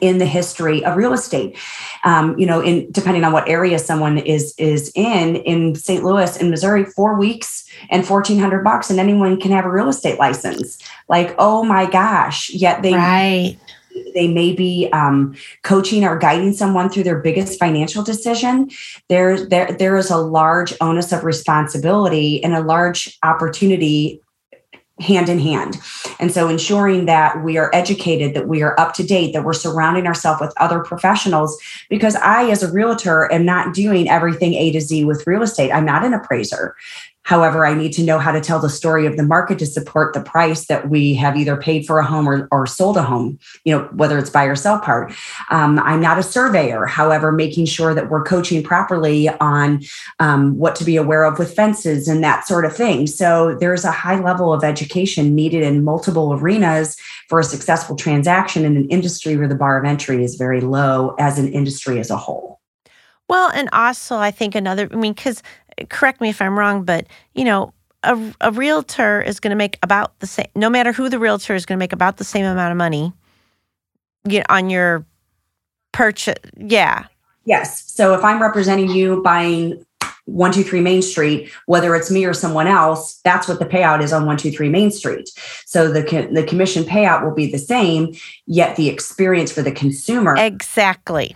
in 0.00 0.18
the 0.18 0.26
history 0.26 0.84
of 0.84 0.96
real 0.96 1.12
estate. 1.12 1.56
Um, 2.04 2.38
you 2.38 2.46
know, 2.46 2.60
in 2.60 2.90
depending 2.92 3.24
on 3.24 3.32
what 3.32 3.48
area 3.48 3.78
someone 3.78 4.18
is 4.18 4.54
is 4.58 4.92
in, 4.94 5.36
in 5.36 5.74
St. 5.74 6.04
Louis, 6.04 6.36
in 6.36 6.50
Missouri, 6.50 6.84
four 6.84 7.18
weeks 7.18 7.68
and 7.90 8.06
fourteen 8.06 8.38
hundred 8.38 8.64
bucks, 8.64 8.90
and 8.90 9.00
anyone 9.00 9.40
can 9.40 9.50
have 9.52 9.64
a 9.64 9.70
real 9.70 9.88
estate 9.88 10.18
license. 10.18 10.78
Like, 11.08 11.34
oh 11.38 11.64
my 11.64 11.86
gosh! 11.90 12.50
Yet 12.50 12.82
they 12.82 12.94
right. 12.94 13.58
They 14.14 14.28
may 14.28 14.54
be 14.54 14.88
um, 14.92 15.34
coaching 15.64 16.04
or 16.04 16.16
guiding 16.18 16.52
someone 16.52 16.88
through 16.88 17.02
their 17.02 17.18
biggest 17.18 17.58
financial 17.58 18.04
decision. 18.04 18.70
There, 19.08 19.44
there, 19.44 19.72
there 19.72 19.96
is 19.96 20.10
a 20.10 20.16
large 20.16 20.72
onus 20.80 21.10
of 21.10 21.24
responsibility 21.24 22.42
and 22.44 22.54
a 22.54 22.60
large 22.60 23.18
opportunity 23.24 24.22
hand 25.00 25.28
in 25.28 25.38
hand. 25.38 25.78
And 26.18 26.32
so 26.32 26.48
ensuring 26.48 27.06
that 27.06 27.42
we 27.44 27.56
are 27.56 27.70
educated, 27.72 28.34
that 28.34 28.48
we 28.48 28.62
are 28.62 28.78
up 28.78 28.94
to 28.94 29.02
date, 29.02 29.32
that 29.32 29.44
we're 29.44 29.52
surrounding 29.52 30.06
ourselves 30.06 30.40
with 30.40 30.52
other 30.56 30.80
professionals. 30.80 31.58
Because 31.88 32.16
I, 32.16 32.50
as 32.50 32.62
a 32.62 32.72
realtor, 32.72 33.32
am 33.32 33.44
not 33.44 33.74
doing 33.74 34.08
everything 34.08 34.54
A 34.54 34.72
to 34.72 34.80
Z 34.80 35.04
with 35.04 35.26
real 35.26 35.42
estate. 35.42 35.70
I'm 35.70 35.84
not 35.84 36.04
an 36.04 36.14
appraiser. 36.14 36.74
However, 37.28 37.66
I 37.66 37.74
need 37.74 37.92
to 37.92 38.02
know 38.02 38.18
how 38.18 38.32
to 38.32 38.40
tell 38.40 38.58
the 38.58 38.70
story 38.70 39.04
of 39.04 39.18
the 39.18 39.22
market 39.22 39.58
to 39.58 39.66
support 39.66 40.14
the 40.14 40.22
price 40.22 40.64
that 40.68 40.88
we 40.88 41.12
have 41.16 41.36
either 41.36 41.58
paid 41.58 41.86
for 41.86 41.98
a 41.98 42.04
home 42.06 42.26
or, 42.26 42.48
or 42.50 42.66
sold 42.66 42.96
a 42.96 43.02
home, 43.02 43.38
you 43.64 43.76
know, 43.76 43.84
whether 43.92 44.16
it's 44.16 44.30
buy 44.30 44.44
or 44.44 44.56
sell 44.56 44.80
part. 44.80 45.12
Um, 45.50 45.78
I'm 45.80 46.00
not 46.00 46.18
a 46.18 46.22
surveyor. 46.22 46.86
However, 46.86 47.30
making 47.30 47.66
sure 47.66 47.92
that 47.92 48.08
we're 48.08 48.22
coaching 48.22 48.62
properly 48.62 49.28
on 49.28 49.82
um, 50.20 50.56
what 50.56 50.74
to 50.76 50.84
be 50.84 50.96
aware 50.96 51.24
of 51.24 51.38
with 51.38 51.54
fences 51.54 52.08
and 52.08 52.24
that 52.24 52.46
sort 52.46 52.64
of 52.64 52.74
thing. 52.74 53.06
So 53.06 53.58
there's 53.60 53.84
a 53.84 53.90
high 53.90 54.18
level 54.18 54.54
of 54.54 54.64
education 54.64 55.34
needed 55.34 55.62
in 55.62 55.84
multiple 55.84 56.32
arenas 56.32 56.96
for 57.28 57.40
a 57.40 57.44
successful 57.44 57.94
transaction 57.94 58.64
in 58.64 58.74
an 58.74 58.88
industry 58.88 59.36
where 59.36 59.48
the 59.48 59.54
bar 59.54 59.78
of 59.78 59.84
entry 59.84 60.24
is 60.24 60.36
very 60.36 60.62
low 60.62 61.14
as 61.18 61.38
an 61.38 61.52
industry 61.52 62.00
as 62.00 62.08
a 62.08 62.16
whole. 62.16 62.58
Well, 63.28 63.50
and 63.50 63.68
also 63.74 64.16
I 64.16 64.30
think 64.30 64.54
another, 64.54 64.88
I 64.90 64.96
mean, 64.96 65.12
because 65.12 65.42
correct 65.88 66.20
me 66.20 66.28
if 66.28 66.40
I'm 66.40 66.58
wrong, 66.58 66.84
but 66.84 67.06
you 67.34 67.44
know, 67.44 67.72
a, 68.02 68.34
a 68.40 68.52
realtor 68.52 69.20
is 69.20 69.40
going 69.40 69.50
to 69.50 69.56
make 69.56 69.78
about 69.82 70.18
the 70.20 70.26
same, 70.26 70.46
no 70.54 70.70
matter 70.70 70.92
who 70.92 71.08
the 71.08 71.18
realtor 71.18 71.54
is 71.54 71.66
going 71.66 71.76
to 71.76 71.80
make 71.80 71.92
about 71.92 72.16
the 72.16 72.24
same 72.24 72.44
amount 72.44 72.70
of 72.70 72.76
money 72.76 73.12
you 74.26 74.38
know, 74.38 74.44
on 74.48 74.70
your 74.70 75.04
purchase. 75.92 76.38
Yeah. 76.56 77.04
Yes. 77.44 77.90
So 77.90 78.14
if 78.14 78.22
I'm 78.22 78.40
representing 78.40 78.90
you 78.90 79.22
buying 79.22 79.84
123 80.26 80.80
Main 80.80 81.00
Street, 81.00 81.50
whether 81.66 81.96
it's 81.96 82.10
me 82.10 82.24
or 82.24 82.34
someone 82.34 82.66
else, 82.66 83.18
that's 83.24 83.48
what 83.48 83.58
the 83.58 83.64
payout 83.64 84.02
is 84.02 84.12
on 84.12 84.22
123 84.22 84.68
Main 84.68 84.90
Street. 84.90 85.30
So 85.64 85.90
the 85.90 86.28
the 86.30 86.44
commission 86.44 86.84
payout 86.84 87.24
will 87.24 87.34
be 87.34 87.50
the 87.50 87.58
same, 87.58 88.14
yet 88.46 88.76
the 88.76 88.88
experience 88.88 89.50
for 89.50 89.62
the 89.62 89.72
consumer 89.72 90.36
Exactly. 90.36 91.34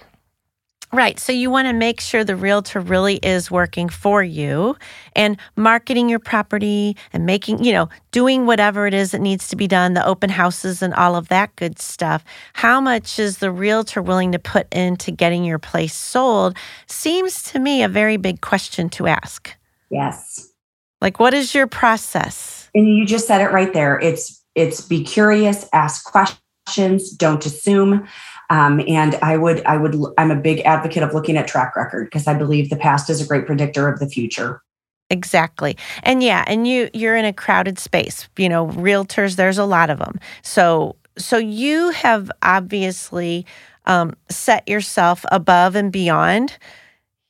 Right. 0.94 1.18
So 1.18 1.32
you 1.32 1.50
want 1.50 1.68
to 1.68 1.72
make 1.72 2.02
sure 2.02 2.22
the 2.22 2.36
realtor 2.36 2.78
really 2.78 3.16
is 3.16 3.50
working 3.50 3.88
for 3.88 4.22
you 4.22 4.76
and 5.16 5.38
marketing 5.56 6.10
your 6.10 6.18
property 6.18 6.98
and 7.14 7.24
making, 7.24 7.64
you 7.64 7.72
know, 7.72 7.88
doing 8.10 8.44
whatever 8.44 8.86
it 8.86 8.92
is 8.92 9.12
that 9.12 9.22
needs 9.22 9.48
to 9.48 9.56
be 9.56 9.66
done, 9.66 9.94
the 9.94 10.06
open 10.06 10.28
houses 10.28 10.82
and 10.82 10.92
all 10.92 11.16
of 11.16 11.28
that 11.28 11.56
good 11.56 11.78
stuff. 11.78 12.22
How 12.52 12.78
much 12.78 13.18
is 13.18 13.38
the 13.38 13.50
realtor 13.50 14.02
willing 14.02 14.32
to 14.32 14.38
put 14.38 14.70
into 14.70 15.10
getting 15.10 15.44
your 15.44 15.58
place 15.58 15.94
sold 15.94 16.58
seems 16.88 17.42
to 17.44 17.58
me 17.58 17.82
a 17.82 17.88
very 17.88 18.18
big 18.18 18.42
question 18.42 18.90
to 18.90 19.06
ask. 19.06 19.56
Yes. 19.90 20.52
Like 21.00 21.18
what 21.18 21.32
is 21.32 21.54
your 21.54 21.66
process? 21.66 22.68
And 22.74 22.86
you 22.86 23.06
just 23.06 23.26
said 23.26 23.40
it 23.40 23.50
right 23.50 23.72
there. 23.72 23.98
It's 23.98 24.44
it's 24.54 24.82
be 24.82 25.02
curious, 25.02 25.66
ask 25.72 26.04
questions, 26.04 27.10
don't 27.12 27.44
assume. 27.46 28.06
Um, 28.52 28.82
and 28.86 29.14
I 29.22 29.38
would, 29.38 29.64
I 29.64 29.78
would, 29.78 29.96
I'm 30.18 30.30
a 30.30 30.36
big 30.36 30.60
advocate 30.60 31.02
of 31.02 31.14
looking 31.14 31.38
at 31.38 31.48
track 31.48 31.74
record 31.74 32.04
because 32.04 32.26
I 32.26 32.34
believe 32.34 32.68
the 32.68 32.76
past 32.76 33.08
is 33.08 33.22
a 33.22 33.26
great 33.26 33.46
predictor 33.46 33.88
of 33.88 33.98
the 33.98 34.06
future. 34.06 34.60
Exactly. 35.08 35.74
And 36.02 36.22
yeah, 36.22 36.44
and 36.46 36.68
you 36.68 36.90
you're 36.92 37.16
in 37.16 37.24
a 37.24 37.32
crowded 37.32 37.78
space. 37.78 38.28
You 38.36 38.50
know, 38.50 38.68
realtors 38.68 39.36
there's 39.36 39.56
a 39.56 39.64
lot 39.64 39.88
of 39.88 39.98
them. 39.98 40.20
So 40.42 40.96
so 41.16 41.38
you 41.38 41.90
have 41.90 42.30
obviously 42.42 43.46
um, 43.86 44.14
set 44.28 44.68
yourself 44.68 45.24
above 45.32 45.74
and 45.74 45.90
beyond, 45.90 46.58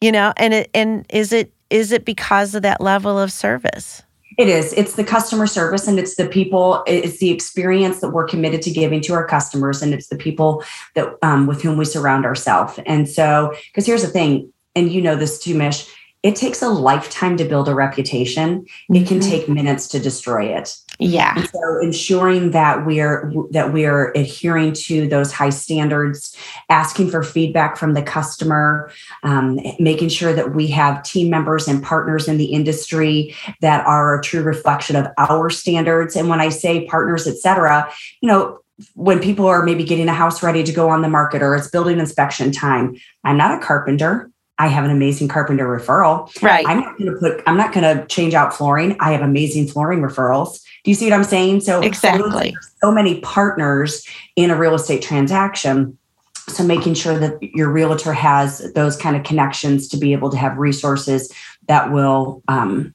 you 0.00 0.10
know, 0.10 0.32
and 0.36 0.52
it 0.54 0.70
and 0.74 1.06
is 1.08 1.32
it 1.32 1.52
is 1.70 1.92
it 1.92 2.04
because 2.04 2.56
of 2.56 2.62
that 2.62 2.80
level 2.80 3.16
of 3.16 3.30
service? 3.30 4.02
It 4.38 4.48
is. 4.48 4.72
It's 4.72 4.94
the 4.94 5.04
customer 5.04 5.46
service 5.46 5.86
and 5.86 5.98
it's 5.98 6.16
the 6.16 6.28
people, 6.28 6.82
it's 6.86 7.18
the 7.18 7.30
experience 7.30 8.00
that 8.00 8.10
we're 8.10 8.26
committed 8.26 8.62
to 8.62 8.70
giving 8.70 9.00
to 9.02 9.14
our 9.14 9.26
customers. 9.26 9.82
And 9.82 9.92
it's 9.92 10.08
the 10.08 10.16
people 10.16 10.64
that 10.94 11.14
um, 11.22 11.46
with 11.46 11.62
whom 11.62 11.76
we 11.76 11.84
surround 11.84 12.24
ourselves. 12.24 12.78
And 12.86 13.08
so, 13.08 13.54
because 13.66 13.86
here's 13.86 14.02
the 14.02 14.08
thing, 14.08 14.52
and 14.74 14.90
you 14.90 15.02
know 15.02 15.16
this 15.16 15.38
too, 15.38 15.54
Mish, 15.54 15.86
it 16.22 16.36
takes 16.36 16.62
a 16.62 16.68
lifetime 16.68 17.36
to 17.36 17.44
build 17.44 17.68
a 17.68 17.74
reputation. 17.74 18.60
Mm-hmm. 18.60 18.94
It 18.96 19.08
can 19.08 19.18
mm-hmm. 19.18 19.30
take 19.30 19.48
minutes 19.48 19.88
to 19.88 19.98
destroy 19.98 20.56
it. 20.56 20.76
Yeah. 20.98 21.34
And 21.36 21.48
so 21.48 21.80
ensuring 21.80 22.52
that 22.52 22.86
we're 22.86 23.32
that 23.50 23.72
we're 23.72 24.12
adhering 24.12 24.72
to 24.74 25.08
those 25.08 25.32
high 25.32 25.50
standards, 25.50 26.36
asking 26.68 27.10
for 27.10 27.24
feedback 27.24 27.76
from 27.76 27.94
the 27.94 28.02
customer, 28.02 28.90
um, 29.24 29.58
making 29.80 30.10
sure 30.10 30.32
that 30.32 30.54
we 30.54 30.68
have 30.68 31.02
team 31.02 31.28
members 31.28 31.66
and 31.66 31.82
partners 31.82 32.28
in 32.28 32.38
the 32.38 32.52
industry 32.52 33.34
that 33.60 33.84
are 33.86 34.18
a 34.18 34.22
true 34.22 34.42
reflection 34.42 34.94
of 34.94 35.08
our 35.18 35.50
standards. 35.50 36.14
And 36.14 36.28
when 36.28 36.40
I 36.40 36.50
say 36.50 36.86
partners, 36.86 37.26
et 37.26 37.38
cetera, 37.38 37.90
you 38.20 38.28
know, 38.28 38.60
when 38.94 39.20
people 39.20 39.46
are 39.46 39.62
maybe 39.62 39.84
getting 39.84 40.08
a 40.08 40.14
house 40.14 40.42
ready 40.42 40.64
to 40.64 40.72
go 40.72 40.88
on 40.88 41.02
the 41.02 41.08
market 41.08 41.42
or 41.42 41.54
it's 41.54 41.68
building 41.68 41.98
inspection 41.98 42.52
time, 42.52 42.96
I'm 43.24 43.36
not 43.36 43.60
a 43.60 43.64
carpenter. 43.64 44.30
I 44.62 44.68
have 44.68 44.84
an 44.84 44.92
amazing 44.92 45.26
carpenter 45.26 45.66
referral. 45.66 46.30
Right. 46.40 46.64
I'm 46.68 46.80
not 46.80 46.96
going 46.96 47.12
to 47.12 47.18
put, 47.18 47.42
I'm 47.48 47.56
not 47.56 47.72
going 47.72 47.82
to 47.82 48.06
change 48.06 48.32
out 48.32 48.54
flooring. 48.54 48.96
I 49.00 49.10
have 49.10 49.20
amazing 49.20 49.66
flooring 49.66 50.00
referrals. 50.00 50.62
Do 50.84 50.90
you 50.92 50.94
see 50.94 51.06
what 51.06 51.14
I'm 51.14 51.24
saying? 51.24 51.62
So 51.62 51.80
exactly. 51.80 52.54
So 52.80 52.92
many 52.92 53.20
partners 53.22 54.06
in 54.36 54.52
a 54.52 54.56
real 54.56 54.74
estate 54.74 55.02
transaction. 55.02 55.98
So 56.46 56.62
making 56.62 56.94
sure 56.94 57.18
that 57.18 57.42
your 57.42 57.72
realtor 57.72 58.12
has 58.12 58.72
those 58.74 58.96
kind 58.96 59.16
of 59.16 59.24
connections 59.24 59.88
to 59.88 59.96
be 59.96 60.12
able 60.12 60.30
to 60.30 60.36
have 60.36 60.56
resources 60.58 61.32
that 61.66 61.90
will 61.90 62.42
um, 62.46 62.94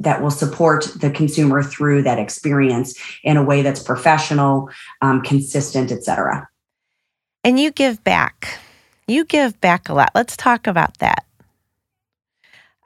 that 0.00 0.22
will 0.22 0.30
support 0.30 0.88
the 0.96 1.10
consumer 1.10 1.62
through 1.62 2.04
that 2.04 2.18
experience 2.18 2.98
in 3.22 3.36
a 3.36 3.42
way 3.42 3.60
that's 3.60 3.82
professional, 3.82 4.70
um, 5.02 5.20
consistent, 5.20 5.92
et 5.92 6.04
cetera. 6.04 6.48
And 7.44 7.60
you 7.60 7.70
give 7.70 8.02
back 8.02 8.58
you 9.06 9.24
give 9.24 9.60
back 9.60 9.88
a 9.88 9.94
lot. 9.94 10.10
Let's 10.14 10.36
talk 10.36 10.66
about 10.66 10.98
that. 10.98 11.24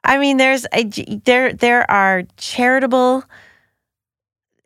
I 0.03 0.17
mean, 0.17 0.37
there's 0.37 0.65
a, 0.73 0.83
there 1.25 1.53
there 1.53 1.89
are 1.89 2.23
charitable 2.37 3.23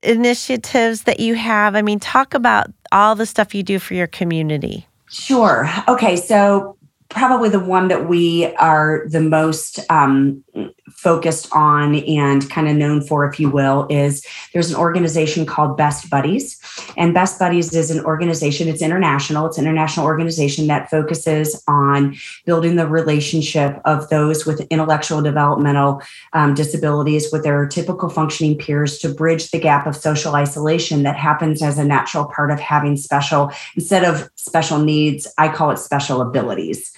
initiatives 0.02 1.04
that 1.04 1.20
you 1.20 1.36
have. 1.36 1.76
I 1.76 1.82
mean, 1.82 2.00
talk 2.00 2.34
about 2.34 2.68
all 2.92 3.16
the 3.16 3.26
stuff 3.26 3.54
you 3.54 3.64
do 3.64 3.80
for 3.80 3.96
your 3.96 4.08
community. 4.08 4.88
Sure. 5.10 5.70
Okay, 5.88 6.16
so 6.16 6.78
probably 7.10 7.50
the 7.50 7.60
one 7.60 7.90
that 7.90 8.08
we 8.08 8.46
are 8.56 9.06
the 9.08 9.22
most 9.22 9.80
um, 9.90 10.44
focused 10.90 11.48
on 11.52 11.96
and 11.96 12.50
kind 12.50 12.68
of 12.68 12.76
known 12.76 13.02
for, 13.02 13.26
if 13.26 13.40
you 13.40 13.50
will, 13.50 13.88
is 13.90 14.26
there's 14.54 14.70
an 14.70 14.76
organization 14.76 15.46
called 15.46 15.78
Best 15.78 16.10
Buddies. 16.10 16.60
And 16.96 17.14
Best 17.14 17.40
Buddies 17.40 17.74
is 17.74 17.90
an 17.90 18.06
organization, 18.06 18.68
it's 18.68 18.82
international, 18.82 19.48
it's 19.48 19.58
an 19.58 19.66
international 19.66 20.06
organization 20.06 20.68
that 20.68 20.90
focuses 20.90 21.62
on 21.68 22.16
building 22.46 22.76
the 22.76 22.88
relationship 22.88 23.82
of 23.86 24.10
those 24.10 24.46
with 24.46 24.62
intellectual 24.70 25.22
developmental 25.22 26.02
um, 26.34 26.54
disabilities 26.54 27.32
with 27.32 27.44
their 27.44 27.66
typical 27.66 28.10
functioning 28.10 28.58
peers 28.58 29.00
to 29.00 29.10
bridge 29.10 29.50
the 29.52 29.60
gap 29.60 29.88
of 29.88 29.96
social 29.96 30.36
isolation 30.36 31.04
that 31.04 31.16
happens 31.16 31.62
as 31.62 31.78
a 31.78 31.86
natural 31.86 32.26
part 32.26 32.52
of 32.52 32.60
having 32.60 32.96
special, 32.96 33.52
instead 33.76 34.04
of 34.04 34.30
special 34.36 34.80
needs, 34.80 35.28
I 35.38 35.50
call 35.50 35.72
it 35.72 35.78
special 35.78 36.22
abilities. 36.22 36.94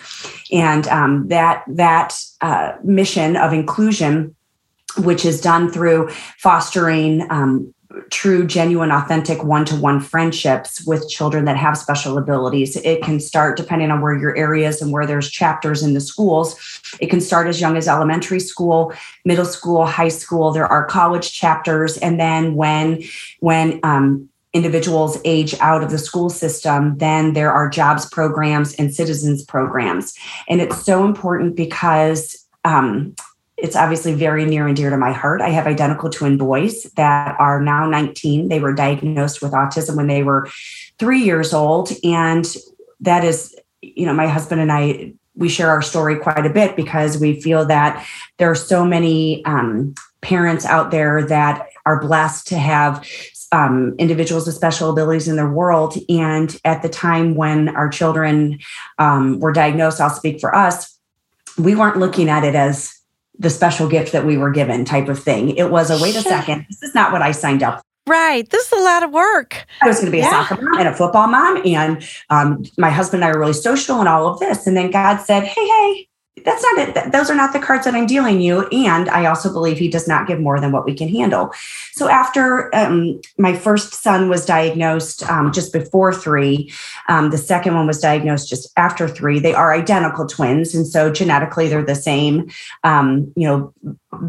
And 0.52 0.88
um, 0.88 1.28
that, 1.28 1.64
that 1.68 2.18
uh, 2.42 2.74
mission 2.84 3.36
of 3.36 3.54
inclusion, 3.54 4.36
which 4.98 5.26
is 5.26 5.42
done 5.42 5.72
through 5.72 6.10
fostering 6.38 7.30
um, 7.30 7.74
true, 8.12 8.46
genuine, 8.46 8.92
authentic 8.92 9.44
one 9.44 9.66
to 9.66 9.76
one 9.76 10.00
friendships 10.00 10.86
with 10.86 11.10
children 11.10 11.46
that 11.46 11.58
have 11.58 11.78
special 11.78 12.18
abilities. 12.18 12.76
It 12.78 13.02
can 13.02 13.20
start 13.20 13.58
depending 13.58 13.92
on 13.92 14.02
where 14.02 14.18
your 14.18 14.36
area 14.36 14.68
is 14.68 14.82
and 14.82 14.92
where 14.92 15.06
there's 15.06 15.30
chapters 15.30 15.84
in 15.84 15.94
the 15.94 16.02
schools. 16.02 16.56
It 17.00 17.08
can 17.10 17.22
start 17.22 17.48
as 17.48 17.62
young 17.62 17.78
as 17.78 17.88
elementary 17.88 18.40
school, 18.40 18.94
middle 19.26 19.46
school, 19.46 19.86
high 19.86 20.10
school. 20.10 20.52
There 20.52 20.68
are 20.68 20.86
college 20.86 21.32
chapters. 21.32 21.98
And 21.98 22.20
then 22.20 22.56
when, 22.56 23.04
when, 23.40 23.80
um, 23.84 24.30
individuals 24.58 25.18
age 25.24 25.54
out 25.60 25.84
of 25.84 25.92
the 25.92 25.98
school 25.98 26.30
system, 26.30 26.98
then 26.98 27.34
there 27.34 27.52
are 27.52 27.70
jobs 27.70 28.06
programs 28.10 28.74
and 28.76 28.94
citizens 28.94 29.46
programs. 29.46 30.14
And 30.50 30.60
it's 30.60 30.84
so 30.84 31.06
important 31.06 31.56
because 31.56 32.46
um, 32.66 33.16
it's 33.56 33.76
obviously 33.76 34.14
very 34.14 34.46
near 34.46 34.68
and 34.68 34.76
dear 34.76 34.90
to 34.90 34.98
my 34.98 35.12
heart. 35.12 35.42
I 35.42 35.50
have 35.50 35.68
identical 35.68 36.10
twin 36.10 36.38
boys 36.38 36.84
that 36.96 37.36
are 37.40 37.62
now 37.62 37.88
19. 37.88 38.50
They 38.50 38.60
were 38.60 38.74
diagnosed 38.74 39.42
with 39.42 39.52
autism 39.52 39.96
when 39.96 40.08
they 40.08 40.24
were 40.24 40.50
three 41.00 41.24
years 41.24 41.54
old. 41.54 41.92
And 42.04 42.46
that 43.00 43.24
is, 43.24 43.56
you 43.82 44.06
know, 44.06 44.14
my 44.14 44.28
husband 44.28 44.60
and 44.60 44.72
I, 44.72 45.14
we 45.36 45.50
share 45.50 45.70
our 45.70 45.82
story 45.84 46.18
quite 46.18 46.46
a 46.46 46.52
bit 46.52 46.76
because 46.76 47.20
we 47.20 47.40
feel 47.42 47.66
that 47.66 48.06
there 48.38 48.50
are 48.50 48.56
so 48.56 48.84
many 48.84 49.46
um, 49.46 49.94
parents 50.22 50.66
out 50.66 50.92
there 50.92 51.26
that 51.28 51.68
are 51.86 52.02
blessed 52.02 52.48
to 52.48 52.58
have 52.58 53.08
um, 53.52 53.96
individuals 53.98 54.46
with 54.46 54.56
special 54.56 54.90
abilities 54.90 55.28
in 55.28 55.36
their 55.36 55.50
world. 55.50 55.96
And 56.10 56.60
at 56.66 56.82
the 56.82 56.90
time 56.90 57.36
when 57.36 57.70
our 57.70 57.90
children 57.90 58.60
um, 58.98 59.40
were 59.40 59.54
diagnosed, 59.54 60.02
I'll 60.02 60.10
speak 60.10 60.40
for 60.40 60.56
us, 60.56 60.98
we 61.58 61.76
weren't 61.76 61.98
looking 61.98 62.30
at 62.30 62.44
it 62.44 62.56
as 62.56 62.94
the 63.40 63.50
special 63.50 63.88
gift 63.88 64.12
that 64.12 64.26
we 64.26 64.38
were 64.38 64.52
given 64.52 64.84
type 64.84 65.08
of 65.08 65.22
thing. 65.22 65.56
It 65.58 65.70
was 65.72 65.90
a 65.90 66.02
wait 66.02 66.16
a 66.16 66.22
second, 66.22 66.66
this 66.70 66.82
is 66.82 66.96
not 66.96 67.12
what 67.12 67.22
I 67.22 67.32
signed 67.32 67.64
up 67.64 67.84
Right. 68.08 68.50
This 68.50 68.72
is 68.72 68.80
a 68.80 68.82
lot 68.82 69.04
of 69.04 69.12
work. 69.12 69.66
I 69.82 69.88
was 69.88 69.98
going 69.98 70.06
to 70.06 70.12
be 70.12 70.20
a 70.20 70.24
yeah. 70.24 70.48
soccer 70.48 70.62
mom 70.62 70.80
and 70.80 70.88
a 70.88 70.94
football 70.96 71.28
mom. 71.28 71.62
And 71.66 72.08
um, 72.30 72.64
my 72.78 72.90
husband 72.90 73.22
and 73.22 73.30
I 73.30 73.36
are 73.36 73.40
really 73.40 73.54
social 73.54 74.00
and 74.00 74.08
all 74.08 74.28
of 74.28 74.40
this. 74.40 74.66
And 74.66 74.78
then 74.78 74.92
God 74.92 75.18
said, 75.18 75.44
hey, 75.44 75.68
hey, 75.68 76.07
that's 76.44 76.64
not 76.64 76.78
it. 76.80 77.12
Those 77.12 77.30
are 77.30 77.36
not 77.36 77.54
the 77.54 77.60
cards 77.60 77.86
that 77.86 77.96
I'm 77.96 78.06
dealing 78.06 78.42
you. 78.42 78.68
And 78.68 79.10
I 79.10 79.26
also 79.26 79.52
believe 79.52 79.78
he 79.78 79.90
does 79.90 80.08
not 80.08 80.28
give 80.28 80.40
more 80.40 80.60
than 80.60 80.72
what 80.72 80.86
we 80.86 80.94
can 80.94 81.08
handle. 81.08 81.52
So 81.94 82.10
after 82.10 82.74
um, 82.76 83.20
my 83.38 83.56
first 83.56 83.94
son 83.94 84.30
was 84.30 84.46
diagnosed 84.46 85.28
um, 85.30 85.52
just 85.52 85.74
before 85.74 86.14
three, 86.14 86.72
um, 87.10 87.32
the 87.32 87.38
second 87.38 87.76
one 87.76 87.88
was 87.88 88.00
diagnosed 88.00 88.50
just 88.50 88.72
after 88.78 89.08
three. 89.08 89.40
They 89.40 89.54
are 89.54 89.74
identical 89.74 90.28
twins, 90.28 90.76
and 90.76 90.86
so 90.86 91.12
genetically 91.12 91.68
they're 91.68 91.84
the 91.84 91.96
same. 91.96 92.50
Um, 92.84 93.32
you 93.36 93.48
know, 93.48 93.74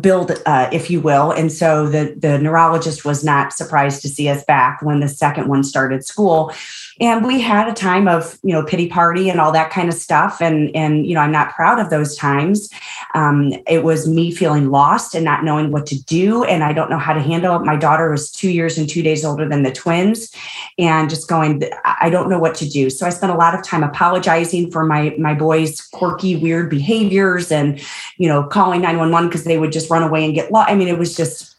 build, 0.01 0.33
uh, 0.47 0.69
if 0.73 0.91
you 0.91 1.01
will. 1.01 1.31
And 1.31 1.53
so 1.53 1.89
the 1.89 2.15
the 2.19 2.39
neurologist 2.39 3.05
was 3.05 3.25
not 3.25 3.53
surprised 3.53 4.03
to 4.03 4.09
see 4.09 4.29
us 4.29 4.45
back 4.45 4.83
when 4.83 5.01
the 5.01 5.09
second 5.09 5.49
one 5.49 5.65
started 5.65 6.05
school. 6.05 6.53
And 7.01 7.25
we 7.25 7.41
had 7.41 7.69
a 7.69 7.73
time 7.73 8.09
of 8.09 8.39
you 8.43 8.53
know 8.53 8.65
pity 8.65 8.89
party 8.89 9.29
and 9.29 9.41
all 9.41 9.53
that 9.53 9.71
kind 9.71 9.89
of 9.89 9.95
stuff. 9.95 10.41
And 10.41 10.75
and 10.75 11.07
you 11.07 11.15
know 11.15 11.21
i'm 11.21 11.33
not 11.33 11.55
proud 11.55 11.79
of 11.79 11.91
those 11.91 12.17
times. 12.17 12.69
Um, 13.15 13.53
it 13.67 13.85
was 13.85 14.09
me 14.09 14.31
feeling 14.31 14.71
lost 14.71 15.15
and 15.15 15.25
not 15.25 15.45
knowing 15.45 15.71
what 15.71 15.87
to 15.87 16.03
do. 16.05 16.45
And 16.45 16.65
i 16.65 16.73
don't 16.73 16.91
know 16.91 16.99
how 16.99 17.13
to 17.13 17.21
handle 17.21 17.57
it. 17.57 17.65
My 17.65 17.77
daughter 17.77 18.11
was 18.11 18.31
two 18.31 18.51
years 18.51 18.79
and 18.79 18.89
two 18.89 19.03
days 19.03 19.25
older 19.25 19.49
than 19.49 19.63
the 19.63 19.73
twins. 19.73 20.33
And 20.79 21.09
just 21.09 21.29
going 21.29 21.63
i 21.85 22.11
don't 22.11 22.29
know 22.29 22.39
what 22.39 22.55
to 22.57 22.69
do. 22.69 22.91
So 22.91 23.07
i 23.07 23.11
spent 23.11 23.33
a 23.33 23.37
lot 23.37 23.55
of 23.55 23.65
time 23.65 23.83
apologizing 23.83 24.71
for 24.71 24.85
my 24.85 25.15
my 25.19 25.35
boys 25.35 25.81
quirky 25.81 26.37
weird 26.37 26.71
behaviors 26.71 27.53
and 27.53 27.81
you 28.17 28.29
know 28.29 28.45
calling 28.45 28.81
911 28.83 29.29
because 29.29 29.45
they 29.45 29.59
would 29.59 29.73
just 29.73 29.91
run 29.91 30.03
away 30.03 30.25
and 30.25 30.35
get 30.35 30.51
lost 30.51 30.71
i 30.71 30.75
mean 30.75 30.89
it 30.89 30.99
was 30.99 31.17
just 31.17 31.57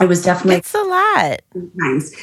it 0.00 0.08
was 0.08 0.22
definitely 0.22 0.56
it's 0.56 0.74
a 0.74 0.82
lot. 0.82 1.40
times 1.80 2.14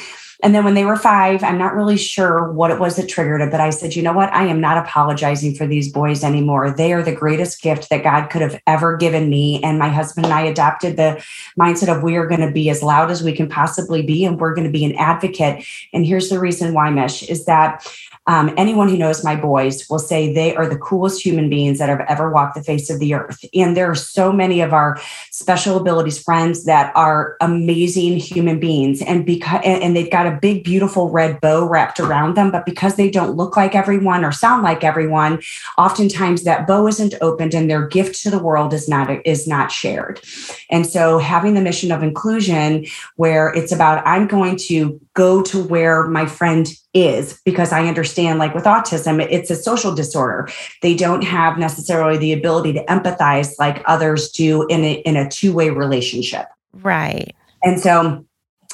and 0.44 0.54
then 0.54 0.66
when 0.66 0.74
they 0.74 0.84
were 0.84 0.98
five, 0.98 1.42
I'm 1.42 1.58
not 1.58 1.74
really 1.74 1.96
sure 1.96 2.52
what 2.52 2.70
it 2.70 2.78
was 2.78 2.98
that 2.98 3.08
triggered 3.08 3.40
it, 3.40 3.50
but 3.50 3.62
I 3.62 3.70
said, 3.70 3.96
you 3.96 4.04
know 4.04 4.12
what? 4.12 4.32
I 4.34 4.46
am 4.46 4.60
not 4.60 4.78
apologizing 4.78 5.56
for 5.56 5.66
these 5.66 5.90
boys 5.90 6.22
anymore. 6.22 6.70
They 6.70 6.92
are 6.92 7.02
the 7.02 7.16
greatest 7.16 7.62
gift 7.62 7.90
that 7.90 8.04
God 8.04 8.28
could 8.28 8.42
have 8.42 8.62
ever 8.68 8.98
given 8.98 9.30
me. 9.30 9.64
And 9.64 9.80
my 9.80 9.88
husband 9.88 10.26
and 10.26 10.34
I 10.34 10.42
adopted 10.42 10.98
the 10.98 11.24
mindset 11.58 11.96
of 11.96 12.04
we 12.04 12.18
are 12.18 12.28
going 12.28 12.42
to 12.42 12.52
be 12.52 12.70
as 12.70 12.84
loud 12.84 13.10
as 13.10 13.24
we 13.24 13.32
can 13.32 13.48
possibly 13.48 14.02
be, 14.02 14.26
and 14.26 14.38
we're 14.38 14.54
going 14.54 14.68
to 14.68 14.72
be 14.72 14.84
an 14.84 14.96
advocate. 14.98 15.66
And 15.94 16.06
here's 16.06 16.28
the 16.28 16.42
reason 16.42 16.74
why, 16.74 16.90
Mish, 16.90 17.24
is 17.24 17.46
that 17.46 17.90
um, 18.26 18.54
anyone 18.56 18.88
who 18.88 18.98
knows 18.98 19.24
my 19.24 19.36
boys 19.36 19.90
will 19.90 20.00
say 20.00 20.32
they 20.32 20.56
are 20.56 20.68
the 20.68 20.78
coolest 20.78 21.24
human 21.24 21.50
beings 21.50 21.80
that 21.80 21.90
have 21.90 22.02
ever 22.08 22.32
walked 22.32 22.56
the 22.56 22.64
face 22.64 22.90
of 22.90 23.00
the 23.00 23.14
earth. 23.14 23.44
And 23.54 23.76
there 23.76 23.90
are 23.90 23.96
so 23.96 24.32
many 24.32 24.62
of 24.62 24.72
our 24.72 24.98
special 25.32 25.78
abilities 25.78 26.22
friends 26.22 26.64
that 26.64 26.96
are 26.96 27.36
amazing 27.42 28.18
human 28.18 28.60
beings, 28.60 29.02
and 29.02 29.26
because 29.26 29.62
and 29.64 29.96
they've 29.96 30.12
got 30.12 30.26
a 30.26 30.40
big, 30.42 30.64
beautiful 30.64 31.10
red 31.10 31.42
bow 31.42 31.68
wrapped 31.68 32.00
around 32.00 32.36
them. 32.36 32.50
But 32.50 32.66
because 32.66 32.96
they 32.96 33.10
don't 33.10 33.36
look 33.36 33.58
like 33.58 33.76
everyone 33.76 34.24
or 34.24 34.32
sound 34.32 34.64
like 34.64 34.84
everyone, 34.84 35.42
oftentimes 35.78 36.44
that 36.44 36.66
bow 36.66 36.88
isn't 36.88 37.16
opened, 37.20 37.54
and 37.54 37.70
their 37.70 37.88
gift 37.88 38.22
to 38.24 38.30
the 38.30 38.40
world 38.40 38.74
is 38.74 38.88
not 38.88 39.10
is 39.26 39.48
not 39.48 39.72
shared. 39.72 40.22
And 40.70 40.88
so, 40.88 41.18
having 41.18 41.56
the 41.56 41.62
mission 41.62 41.92
of 41.92 42.04
inclusion, 42.04 42.86
where 43.18 43.50
it's 43.54 43.74
about 43.74 44.06
I'm 44.08 44.28
going 44.28 44.56
to 44.68 45.00
go 45.14 45.42
to 45.44 45.62
where 45.62 46.08
my 46.08 46.26
friend 46.26 46.68
is 46.94 47.42
because 47.44 47.72
I 47.72 47.88
understand, 47.88 48.40
like 48.40 48.54
with 48.54 48.66
autism, 48.66 49.26
it's 49.30 49.50
a 49.50 49.56
social 49.56 49.94
disorder. 49.94 50.50
They 50.82 50.96
don't 50.96 51.24
have 51.24 51.58
necessarily 51.58 52.18
the 52.18 52.34
ability 52.34 52.74
to 52.74 52.86
empathize 52.86 53.54
like 53.60 53.84
others 53.86 54.32
do 54.32 54.68
in 54.68 54.84
a, 54.84 54.94
in 54.94 55.16
a 55.16 55.30
two 55.30 55.54
way 55.54 55.70
relationship. 55.70 56.48
Right. 56.74 57.36
And 57.64 57.80
so, 57.80 58.26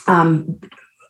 um, 0.08 0.60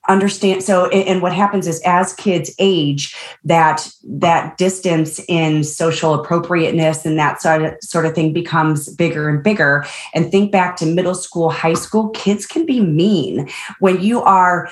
understand 0.09 0.63
so 0.63 0.87
and 0.87 1.21
what 1.21 1.33
happens 1.33 1.67
is 1.67 1.81
as 1.85 2.13
kids 2.13 2.51
age 2.57 3.15
that 3.43 3.87
that 4.03 4.57
distance 4.57 5.21
in 5.27 5.63
social 5.63 6.15
appropriateness 6.15 7.05
and 7.05 7.19
that 7.19 7.41
sort 7.41 7.63
of 7.63 7.73
sort 7.81 8.05
of 8.07 8.15
thing 8.15 8.33
becomes 8.33 8.89
bigger 8.95 9.29
and 9.29 9.43
bigger 9.43 9.85
and 10.15 10.31
think 10.31 10.51
back 10.51 10.75
to 10.75 10.85
middle 10.85 11.13
school 11.13 11.51
high 11.51 11.75
school 11.75 12.09
kids 12.09 12.47
can 12.47 12.65
be 12.65 12.79
mean 12.79 13.47
when 13.79 14.01
you 14.01 14.21
are 14.21 14.69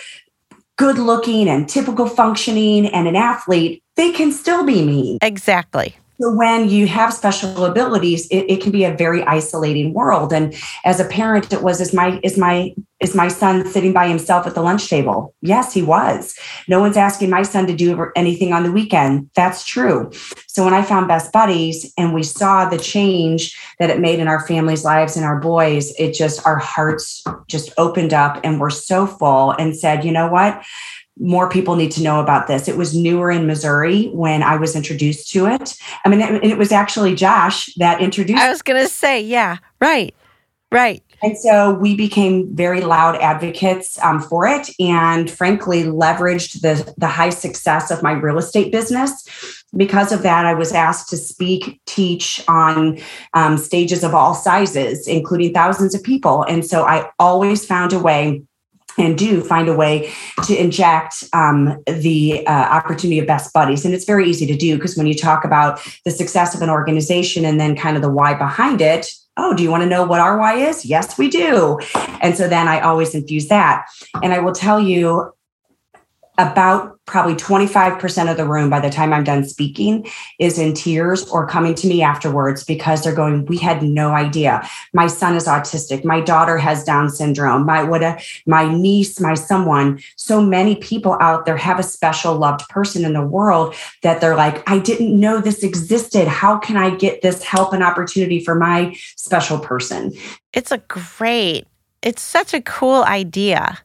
good 0.77 0.97
looking 0.97 1.49
and 1.49 1.67
typical 1.67 2.07
functioning 2.07 2.87
and 2.87 3.07
an 3.07 3.15
athlete, 3.15 3.83
they 3.95 4.11
can 4.11 4.31
still 4.31 4.63
be 4.63 4.85
mean. 4.85 5.17
Exactly. 5.21 5.95
So 6.19 6.33
when 6.33 6.69
you 6.69 6.87
have 6.87 7.13
special 7.13 7.65
abilities, 7.65 8.27
it, 8.27 8.45
it, 8.49 8.61
can 8.61 8.71
be 8.71 8.83
a 8.83 8.95
very 8.95 9.23
isolating 9.23 9.93
world. 9.93 10.33
And 10.33 10.55
as 10.83 10.99
a 10.99 11.05
parent, 11.05 11.53
it 11.53 11.61
was 11.61 11.79
is 11.79 11.93
my 11.93 12.19
is 12.23 12.37
my 12.37 12.73
is 12.99 13.13
my 13.13 13.27
son 13.27 13.67
sitting 13.67 13.93
by 13.93 14.07
himself 14.07 14.47
at 14.47 14.55
the 14.55 14.61
lunch 14.63 14.89
table? 14.89 15.35
Yes, 15.41 15.71
he 15.71 15.83
was. 15.83 16.35
No 16.67 16.79
one's 16.79 16.97
asking 16.97 17.29
my 17.29 17.43
son 17.43 17.67
to 17.67 17.75
do 17.75 18.11
anything 18.15 18.53
on 18.53 18.63
the 18.63 18.71
weekend. 18.71 19.29
That's 19.35 19.63
true. 19.63 20.09
So 20.47 20.65
when 20.65 20.73
I 20.73 20.81
found 20.81 21.07
Best 21.07 21.31
Buddies 21.31 21.93
and 21.95 22.11
we 22.11 22.23
saw 22.23 22.67
the 22.67 22.79
change 22.79 23.55
that 23.77 23.91
it 23.91 23.99
made 23.99 24.19
in 24.19 24.27
our 24.27 24.45
families' 24.47 24.83
lives 24.83 25.15
and 25.15 25.23
our 25.23 25.39
boys, 25.39 25.93
it 25.99 26.13
just 26.13 26.43
our 26.47 26.57
hearts 26.57 27.23
just 27.47 27.71
opened 27.77 28.13
up 28.13 28.39
and 28.43 28.59
we're 28.59 28.71
so 28.71 29.05
full 29.05 29.51
and 29.51 29.77
said, 29.77 30.03
you 30.03 30.11
know 30.11 30.27
what? 30.27 30.63
More 31.19 31.49
people 31.49 31.75
need 31.75 31.91
to 31.91 32.03
know 32.03 32.19
about 32.19 32.47
this. 32.47 32.67
It 32.67 32.77
was 32.77 32.95
newer 32.95 33.31
in 33.31 33.47
Missouri 33.47 34.07
when 34.07 34.43
I 34.43 34.55
was 34.57 34.75
introduced 34.75 35.31
to 35.31 35.47
it. 35.47 35.75
I 36.05 36.09
mean, 36.09 36.21
it, 36.21 36.43
it 36.43 36.57
was 36.57 36.71
actually 36.71 37.15
Josh 37.15 37.73
that 37.75 38.01
introduced. 38.01 38.41
I 38.41 38.49
was 38.49 38.61
going 38.61 38.81
to 38.81 38.89
say, 38.89 39.21
yeah, 39.21 39.57
right, 39.79 40.13
right. 40.71 41.03
And 41.23 41.35
so 41.35 41.73
we 41.73 41.95
became 41.95 42.55
very 42.55 42.81
loud 42.81 43.15
advocates 43.15 43.97
um, 44.03 44.21
for 44.21 44.45
it, 44.45 44.69
and 44.79 45.31
frankly, 45.31 45.83
leveraged 45.83 46.61
the 46.61 46.93
the 46.97 47.07
high 47.07 47.31
success 47.31 47.89
of 47.89 48.03
my 48.03 48.11
real 48.11 48.37
estate 48.37 48.71
business. 48.71 49.63
Because 49.75 50.11
of 50.11 50.21
that, 50.21 50.45
I 50.45 50.53
was 50.53 50.71
asked 50.71 51.09
to 51.09 51.17
speak, 51.17 51.81
teach 51.85 52.41
on 52.47 52.99
um, 53.33 53.57
stages 53.57 54.03
of 54.03 54.13
all 54.13 54.35
sizes, 54.35 55.07
including 55.07 55.53
thousands 55.53 55.95
of 55.95 56.03
people. 56.03 56.43
And 56.43 56.63
so 56.63 56.83
I 56.85 57.09
always 57.19 57.65
found 57.65 57.93
a 57.93 57.99
way 57.99 58.43
and 58.97 59.17
do 59.17 59.41
find 59.41 59.67
a 59.67 59.73
way 59.73 60.11
to 60.45 60.55
inject 60.55 61.23
um, 61.33 61.83
the 61.85 62.45
uh, 62.47 62.51
opportunity 62.51 63.19
of 63.19 63.27
best 63.27 63.53
buddies. 63.53 63.85
And 63.85 63.93
it's 63.93 64.05
very 64.05 64.29
easy 64.29 64.45
to 64.47 64.55
do 64.55 64.75
because 64.75 64.97
when 64.97 65.07
you 65.07 65.15
talk 65.15 65.43
about 65.45 65.79
the 66.05 66.11
success 66.11 66.55
of 66.55 66.61
an 66.61 66.69
organization 66.69 67.45
and 67.45 67.59
then 67.59 67.75
kind 67.75 67.95
of 67.95 68.01
the 68.01 68.11
why 68.11 68.33
behind 68.33 68.81
it, 68.81 69.07
oh, 69.37 69.53
do 69.53 69.63
you 69.63 69.69
want 69.69 69.83
to 69.83 69.89
know 69.89 70.03
what 70.03 70.19
our 70.19 70.37
why 70.37 70.55
is? 70.55 70.83
Yes, 70.83 71.17
we 71.17 71.29
do. 71.29 71.79
And 72.21 72.35
so 72.35 72.47
then 72.47 72.67
I 72.67 72.81
always 72.81 73.13
infuse 73.13 73.47
that. 73.47 73.85
And 74.23 74.33
I 74.33 74.39
will 74.39 74.53
tell 74.53 74.79
you, 74.79 75.31
about 76.37 76.99
probably 77.07 77.33
25% 77.35 78.29
of 78.29 78.37
the 78.37 78.45
room 78.45 78.69
by 78.69 78.79
the 78.79 78.89
time 78.89 79.11
I'm 79.11 79.23
done 79.23 79.43
speaking 79.43 80.07
is 80.39 80.59
in 80.59 80.73
tears 80.73 81.27
or 81.29 81.47
coming 81.47 81.73
to 81.75 81.87
me 81.87 82.03
afterwards 82.03 82.63
because 82.63 83.03
they're 83.03 83.15
going, 83.15 83.45
We 83.45 83.57
had 83.57 83.81
no 83.81 84.11
idea. 84.11 84.67
My 84.93 85.07
son 85.07 85.35
is 85.35 85.47
autistic. 85.47 86.03
My 86.03 86.21
daughter 86.21 86.57
has 86.57 86.83
Down 86.83 87.09
syndrome. 87.09 87.65
My 87.65 87.83
what 87.83 88.03
a, 88.03 88.19
my 88.45 88.71
niece, 88.71 89.19
my 89.19 89.33
someone. 89.33 89.99
So 90.15 90.41
many 90.41 90.75
people 90.75 91.17
out 91.19 91.45
there 91.45 91.57
have 91.57 91.79
a 91.79 91.83
special 91.83 92.35
loved 92.35 92.67
person 92.69 93.03
in 93.03 93.13
the 93.13 93.25
world 93.25 93.73
that 94.03 94.21
they're 94.21 94.35
like, 94.35 94.69
I 94.69 94.77
didn't 94.77 95.17
know 95.17 95.41
this 95.41 95.63
existed. 95.63 96.27
How 96.27 96.59
can 96.59 96.77
I 96.77 96.95
get 96.95 97.21
this 97.21 97.41
help 97.41 97.73
and 97.73 97.83
opportunity 97.83 98.43
for 98.43 98.53
my 98.53 98.95
special 99.15 99.59
person? 99.59 100.13
It's 100.53 100.71
a 100.71 100.77
great, 100.77 101.65
it's 102.01 102.21
such 102.21 102.53
a 102.53 102.61
cool 102.61 103.03
idea 103.03 103.79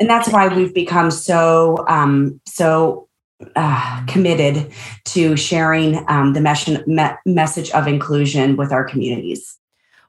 and 0.00 0.08
that's 0.08 0.28
why 0.28 0.48
we've 0.48 0.74
become 0.74 1.10
so 1.10 1.84
um, 1.88 2.40
so 2.46 3.08
uh, 3.56 4.04
committed 4.06 4.72
to 5.04 5.36
sharing 5.36 6.04
um, 6.08 6.32
the 6.32 6.40
mes- 6.40 6.86
me- 6.86 7.16
message 7.26 7.70
of 7.72 7.86
inclusion 7.86 8.56
with 8.56 8.72
our 8.72 8.84
communities. 8.84 9.58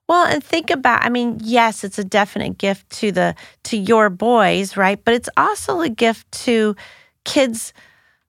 Well, 0.08 0.26
and 0.26 0.44
think 0.44 0.70
about 0.70 1.04
I 1.04 1.10
mean, 1.10 1.40
yes, 1.42 1.84
it's 1.84 2.00
a 2.00 2.04
definite 2.04 2.58
gift 2.58 2.90
to 2.92 3.12
the 3.12 3.36
to 3.64 3.78
your 3.78 4.10
boys, 4.10 4.78
right? 4.78 5.04
But 5.04 5.16
it's 5.16 5.30
also 5.38 5.82
a 5.82 5.90
gift 5.90 6.32
to 6.44 6.76
kids 7.24 7.74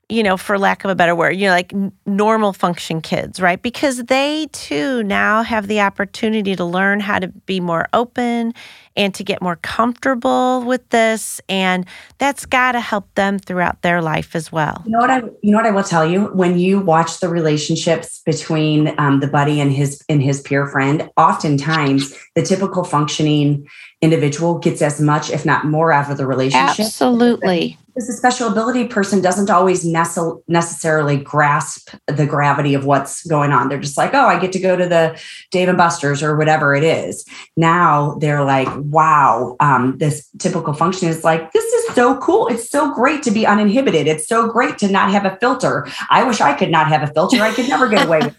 you 0.09 0.23
know, 0.23 0.37
for 0.37 0.59
lack 0.59 0.85
of 0.85 0.91
a 0.91 0.95
better 0.95 1.17
word, 1.17 1.33
you 1.33 1.47
know, 1.47 1.53
like 1.53 1.73
normal 2.07 2.53
function 2.53 3.01
kids, 3.01 3.41
right? 3.41 3.61
Because 3.61 4.05
they 4.05 4.47
too 4.53 5.03
now 5.03 5.43
have 5.43 5.67
the 5.67 5.81
opportunity 5.81 6.55
to 6.55 6.65
learn 6.65 7.01
how 7.01 7.19
to 7.19 7.29
be 7.29 7.59
more 7.59 7.89
open 7.93 8.55
and 8.97 9.13
to 9.15 9.25
get 9.25 9.43
more 9.43 9.57
comfortable 9.57 10.63
with 10.63 10.89
this. 10.91 11.41
And 11.49 11.87
that's 12.19 12.47
got 12.47 12.73
to 12.73 12.81
help 12.81 13.13
them 13.17 13.39
throughout 13.39 13.83
their 13.83 14.01
life 14.01 14.37
as 14.37 14.53
well. 14.53 14.83
You 14.87 14.93
know 14.93 14.99
what 15.01 15.11
I, 15.11 15.19
you 15.43 15.51
know 15.51 15.59
what 15.59 15.67
I 15.67 15.73
will 15.73 15.83
tell 15.83 16.09
you 16.09 16.27
when 16.27 16.57
you 16.57 16.81
watch 16.81 17.19
the 17.19 17.29
relationships 17.29 18.23
between 18.25 18.95
um, 18.99 19.19
the 19.19 19.27
buddy 19.27 19.61
and 19.61 19.73
his 19.73 20.03
and 20.09 20.23
his 20.23 20.41
peer 20.41 20.67
friend, 20.69 21.11
oftentimes 21.17 22.15
the 22.37 22.43
typical 22.43 22.85
functioning 22.85 23.67
individual 24.03 24.59
gets 24.59 24.83
as 24.83 25.01
much, 25.01 25.31
if 25.31 25.45
not 25.45 25.65
more, 25.65 25.93
out 25.93 26.11
of 26.11 26.17
the 26.17 26.27
relationship. 26.27 26.81
Absolutely 26.81 27.79
because 27.97 28.09
the 28.09 28.13
special 28.13 28.49
ability 28.49 28.87
person 28.89 29.23
doesn't 29.23 29.49
always 29.49 29.83
nece- 29.87 30.43
necessarily 30.49 31.17
grasp 31.17 31.95
the 32.07 32.27
gravity 32.27 32.75
of 32.75 32.85
what's 32.85 33.27
going 33.27 33.53
on. 33.53 33.71
They're 33.71 33.81
just 33.81 33.97
like, 33.97 34.13
oh, 34.13 34.27
I 34.27 34.39
get 34.39 34.53
to 34.53 34.59
go 34.59 34.77
to 34.77 34.87
the 34.87 35.19
Dave 35.51 35.69
and 35.69 35.79
Buster's 35.79 36.23
or 36.23 36.37
whatever 36.37 36.75
it 36.75 36.85
is. 36.85 37.25
Now 37.57 38.17
they're 38.21 38.45
like, 38.45 38.69
wow, 38.77 39.57
um, 39.61 39.97
this 39.97 40.29
typical 40.39 40.75
function 40.75 41.09
is 41.09 41.25
like, 41.25 41.53
this 41.53 41.65
is 41.65 41.95
so 41.95 42.19
cool. 42.19 42.49
It's 42.49 42.69
so 42.69 42.95
great 42.95 43.23
to 43.23 43.31
be 43.31 43.47
uninhibited. 43.47 44.07
It's 44.07 44.29
so 44.29 44.47
great 44.47 44.77
to 44.79 44.89
not 44.89 45.11
have 45.11 45.25
a 45.25 45.39
filter. 45.39 45.89
I 46.11 46.23
wish 46.23 46.43
I 46.43 46.53
could 46.53 46.71
not 46.71 46.89
have 46.89 47.03
a 47.03 47.11
filter. 47.15 47.41
I 47.41 47.55
could 47.55 47.67
never 47.67 47.89
get 47.89 48.07
away 48.07 48.19
with 48.19 48.37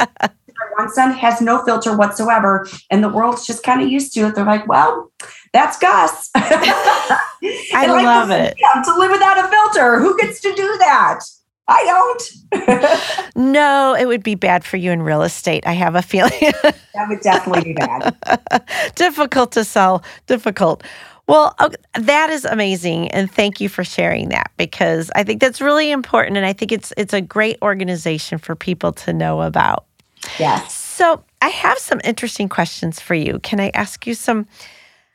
that. 0.00 0.34
one 0.76 0.90
son 0.90 1.12
has 1.12 1.40
no 1.40 1.64
filter 1.64 1.96
whatsoever, 1.96 2.68
and 2.90 3.02
the 3.02 3.08
world's 3.08 3.46
just 3.46 3.62
kind 3.62 3.82
of 3.82 3.88
used 3.88 4.12
to 4.14 4.20
it. 4.26 4.34
They're 4.34 4.44
like, 4.44 4.66
well, 4.66 5.12
that's 5.52 5.78
Gus. 5.78 6.30
I 6.34 7.86
love 7.86 8.30
it. 8.30 8.56
To 8.56 8.98
live 8.98 9.10
without 9.10 9.38
a 9.38 9.48
filter. 9.48 10.00
Who 10.00 10.16
gets 10.18 10.40
to 10.40 10.52
do 10.54 10.76
that? 10.78 11.20
I 11.68 11.84
don't. 12.52 13.36
no, 13.36 13.94
it 13.94 14.06
would 14.06 14.22
be 14.22 14.34
bad 14.34 14.64
for 14.64 14.76
you 14.76 14.90
in 14.90 15.02
real 15.02 15.22
estate. 15.22 15.64
I 15.66 15.72
have 15.72 15.94
a 15.94 16.02
feeling. 16.02 16.32
that 16.40 17.06
would 17.08 17.20
definitely 17.20 17.72
be 17.72 17.74
bad. 17.74 18.16
Difficult 18.94 19.52
to 19.52 19.64
sell. 19.64 20.02
Difficult. 20.26 20.82
Well, 21.28 21.56
that 21.94 22.30
is 22.30 22.44
amazing, 22.44 23.08
and 23.12 23.30
thank 23.30 23.60
you 23.60 23.68
for 23.68 23.84
sharing 23.84 24.30
that 24.30 24.50
because 24.56 25.10
I 25.14 25.22
think 25.22 25.40
that's 25.40 25.60
really 25.60 25.92
important, 25.92 26.36
and 26.36 26.44
I 26.44 26.52
think 26.52 26.72
it's 26.72 26.92
it's 26.96 27.14
a 27.14 27.20
great 27.20 27.58
organization 27.62 28.38
for 28.38 28.56
people 28.56 28.92
to 28.92 29.12
know 29.12 29.40
about. 29.40 29.86
Yes. 30.38 30.74
So 30.74 31.24
I 31.40 31.48
have 31.48 31.78
some 31.78 32.00
interesting 32.04 32.48
questions 32.48 33.00
for 33.00 33.14
you. 33.14 33.38
Can 33.40 33.60
I 33.60 33.70
ask 33.74 34.06
you 34.06 34.14
some? 34.14 34.46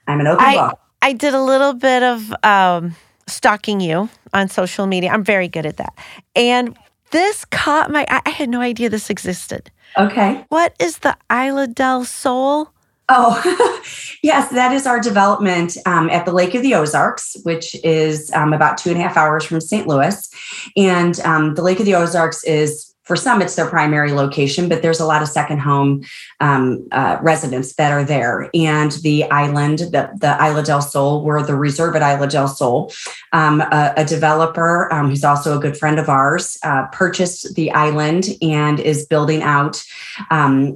I'm 0.08 0.20
an 0.20 0.28
open 0.28 0.46
I, 0.46 0.56
book. 0.56 0.80
I 1.02 1.14
did 1.14 1.34
a 1.34 1.42
little 1.42 1.74
bit 1.74 2.04
of 2.04 2.34
um, 2.44 2.96
stalking 3.28 3.80
you 3.80 4.10
on 4.34 4.50
social 4.50 4.88
media. 4.88 5.12
I'm 5.12 5.24
very 5.24 5.48
good 5.48 5.66
at 5.66 5.78
that, 5.78 5.94
and 6.36 6.78
this 7.12 7.46
caught 7.46 7.92
my. 7.92 8.06
I 8.10 8.30
had 8.30 8.50
no 8.50 8.62
idea 8.62 8.90
this 8.90 9.10
existed. 9.10 9.72
Okay. 9.98 10.46
What 10.50 10.76
is 10.80 11.00
the 11.00 11.16
Isla 11.32 11.68
del 11.68 12.04
Sol? 12.04 12.72
Oh, 13.10 13.82
yes, 14.24 14.50
that 14.52 14.74
is 14.74 14.86
our 14.86 15.00
development 15.00 15.78
um, 15.86 16.10
at 16.10 16.26
the 16.26 16.34
Lake 16.34 16.54
of 16.56 16.62
the 16.62 16.76
Ozarks, 16.76 17.38
which 17.44 17.74
is 17.86 18.32
um, 18.34 18.52
about 18.52 18.78
two 18.78 18.90
and 18.90 19.00
a 19.00 19.02
half 19.02 19.16
hours 19.16 19.46
from 19.46 19.62
St. 19.62 19.88
Louis. 19.88 20.30
And 20.76 21.18
um, 21.22 21.56
the 21.56 21.62
Lake 21.62 21.80
of 21.80 21.86
the 21.86 21.96
Ozarks 21.96 22.44
is 22.44 22.94
for 23.08 23.16
some 23.16 23.42
it's 23.42 23.56
their 23.56 23.70
primary 23.70 24.12
location 24.12 24.70
but 24.70 24.82
there's 24.82 25.00
a 25.00 25.06
lot 25.06 25.22
of 25.22 25.28
second 25.28 25.60
home 25.60 26.04
um, 26.40 26.88
uh, 26.92 27.18
residents 27.22 27.74
that 27.76 27.92
are 27.92 28.04
there. 28.04 28.50
And 28.54 28.92
the 29.04 29.24
island 29.32 29.80
the, 29.80 30.10
the 30.16 30.38
isla 30.44 30.64
del 30.64 30.82
sol 30.82 31.24
we're 31.24 31.42
the 31.42 31.56
reserve 31.56 31.96
at 31.96 32.02
isla 32.02 32.28
del 32.28 32.48
sol. 32.48 32.92
Um, 33.34 33.62
a, 33.62 33.94
a, 33.98 34.06
developer 34.06 34.92
um, 34.94 35.10
who's 35.10 35.24
also 35.24 35.58
a 35.58 35.62
good 35.62 35.78
friend 35.78 36.00
of 36.00 36.10
ours 36.10 36.58
uh, 36.64 36.88
purchased 36.88 37.56
the 37.56 37.72
island 37.72 38.30
and 38.42 38.80
is 38.80 39.06
building 39.06 39.42
out 39.42 39.84
um, 40.32 40.74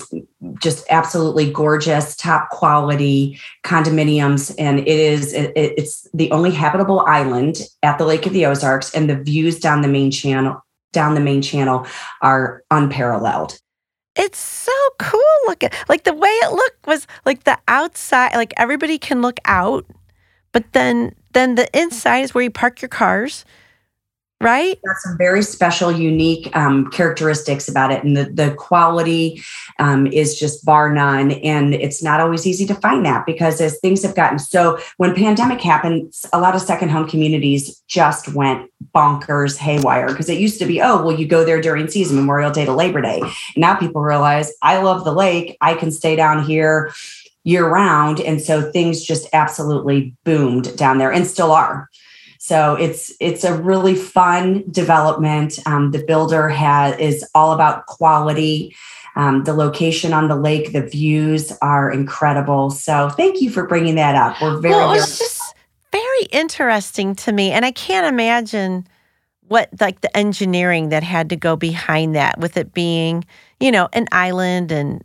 just 0.60 0.86
absolutely 0.90 1.52
gorgeous 1.52 2.16
top 2.16 2.50
quality 2.50 3.40
condominiums. 3.64 4.54
And 4.58 4.80
it 4.80 4.88
is 4.88 5.34
it, 5.34 5.52
it's 5.56 6.08
the 6.14 6.32
only 6.32 6.52
habitable 6.52 7.02
island 7.02 7.62
at 7.84 7.98
the 7.98 8.06
lake 8.06 8.26
of 8.26 8.34
the 8.34 8.46
ozarks 8.46 8.94
and 8.94 9.10
the 9.10 9.16
views 9.16 9.60
down 9.60 9.82
the 9.82 9.88
main 9.88 10.12
channel 10.12 10.64
down 10.92 11.16
the 11.16 11.22
main 11.22 11.42
channel 11.42 11.86
are 12.22 12.64
unparalleled. 12.72 13.60
It's 14.16 14.40
so 14.40 14.72
cool 15.00 15.22
looking. 15.48 15.70
Like 15.88 16.04
the 16.04 16.14
way 16.14 16.30
it 16.30 16.52
looked 16.52 16.86
was 16.86 17.08
like 17.26 17.46
the 17.46 17.58
outside, 17.68 18.36
like 18.36 18.54
everybody 18.58 18.98
can 18.98 19.22
look 19.22 19.40
out, 19.46 19.86
but 20.52 20.74
then 20.74 21.16
then 21.34 21.56
the 21.56 21.70
inside 21.78 22.20
is 22.20 22.34
where 22.34 22.44
you 22.44 22.52
park 22.52 22.82
your 22.82 22.90
cars 22.90 23.46
right? 24.42 24.80
There's 24.84 25.04
some 25.04 25.18
very 25.18 25.44
special, 25.44 25.92
unique 25.92 26.54
um, 26.56 26.90
characteristics 26.92 27.68
about 27.68 27.92
it. 27.92 28.04
And 28.04 28.18
the, 28.18 28.26
the 28.26 28.54
quality 28.56 29.44
um, 29.80 30.08
is 30.08 30.38
just 30.38 30.66
bar 30.66 30.94
none. 30.94 31.32
And 31.32 31.74
it's 31.74 32.04
not 32.04 32.20
always 32.20 32.46
easy 32.46 32.66
to 32.68 32.76
find 32.76 33.06
that 33.06 33.26
because 33.26 33.62
as 33.62 33.80
things 33.80 34.04
have 34.04 34.16
gotten 34.16 34.40
so, 34.40 34.80
when 34.98 35.16
pandemic 35.16 35.62
happened, 35.62 36.14
a 36.34 36.40
lot 36.40 36.56
of 36.56 36.62
second 36.62 36.90
home 36.90 37.08
communities 37.08 37.82
just 37.88 38.34
went 38.34 38.70
bonkers 38.96 39.58
haywire 39.58 40.08
because 40.08 40.30
it 40.30 40.40
used 40.40 40.60
to 40.60 40.66
be, 40.66 40.82
oh, 40.82 41.04
well, 41.04 41.18
you 41.18 41.28
go 41.28 41.46
there 41.46 41.62
during 41.62 41.88
season, 41.88 42.18
Memorial 42.18 42.52
Day 42.52 42.66
to 42.66 42.74
Labor 42.74 43.02
Day. 43.02 43.22
Now 43.56 43.76
people 43.76 44.02
realize 44.02 44.52
I 44.62 44.82
love 44.82 45.04
the 45.04 45.14
lake. 45.14 45.58
I 45.62 45.76
can 45.76 45.92
stay 45.92 46.16
down 46.16 46.44
here 46.44 46.92
year 47.44 47.68
round. 47.68 48.20
And 48.20 48.42
so 48.42 48.72
things 48.72 49.04
just 49.04 49.28
absolutely 49.34 50.16
boomed 50.24 50.76
down 50.78 50.98
there 50.98 51.12
and 51.12 51.26
still 51.26 51.52
are. 51.52 51.90
So 52.52 52.76
it's 52.76 53.14
it's 53.22 53.46
a 53.46 53.54
really 53.54 53.96
fun 53.96 54.66
development. 54.70 55.58
Um, 55.66 55.92
the 55.92 56.04
builder 56.04 56.50
has 56.50 57.00
is 57.00 57.26
all 57.34 57.54
about 57.54 57.86
quality. 57.86 58.76
Um, 59.16 59.46
the 59.46 59.54
location 59.54 60.12
on 60.12 60.28
the 60.28 60.36
lake, 60.36 60.74
the 60.74 60.82
views 60.82 61.54
are 61.62 61.90
incredible. 61.90 62.70
So 62.70 63.08
thank 63.08 63.40
you 63.40 63.52
for 63.52 63.66
bringing 63.66 63.96
that 63.96 64.16
up. 64.16 64.42
We're 64.42 64.58
very. 64.58 64.76
Well, 64.76 64.92
it's 64.92 65.18
just 65.18 65.56
very 65.94 66.24
interesting 66.24 67.16
to 67.16 67.32
me, 67.32 67.52
and 67.52 67.64
I 67.64 67.72
can't 67.72 68.06
imagine 68.06 68.86
what 69.48 69.70
like 69.80 70.02
the 70.02 70.18
engineering 70.18 70.90
that 70.90 71.04
had 71.04 71.30
to 71.30 71.38
go 71.38 71.56
behind 71.56 72.18
that, 72.18 72.38
with 72.38 72.58
it 72.58 72.74
being 72.74 73.24
you 73.62 73.72
know 73.72 73.88
an 73.94 74.10
island 74.12 74.74
and 74.74 75.02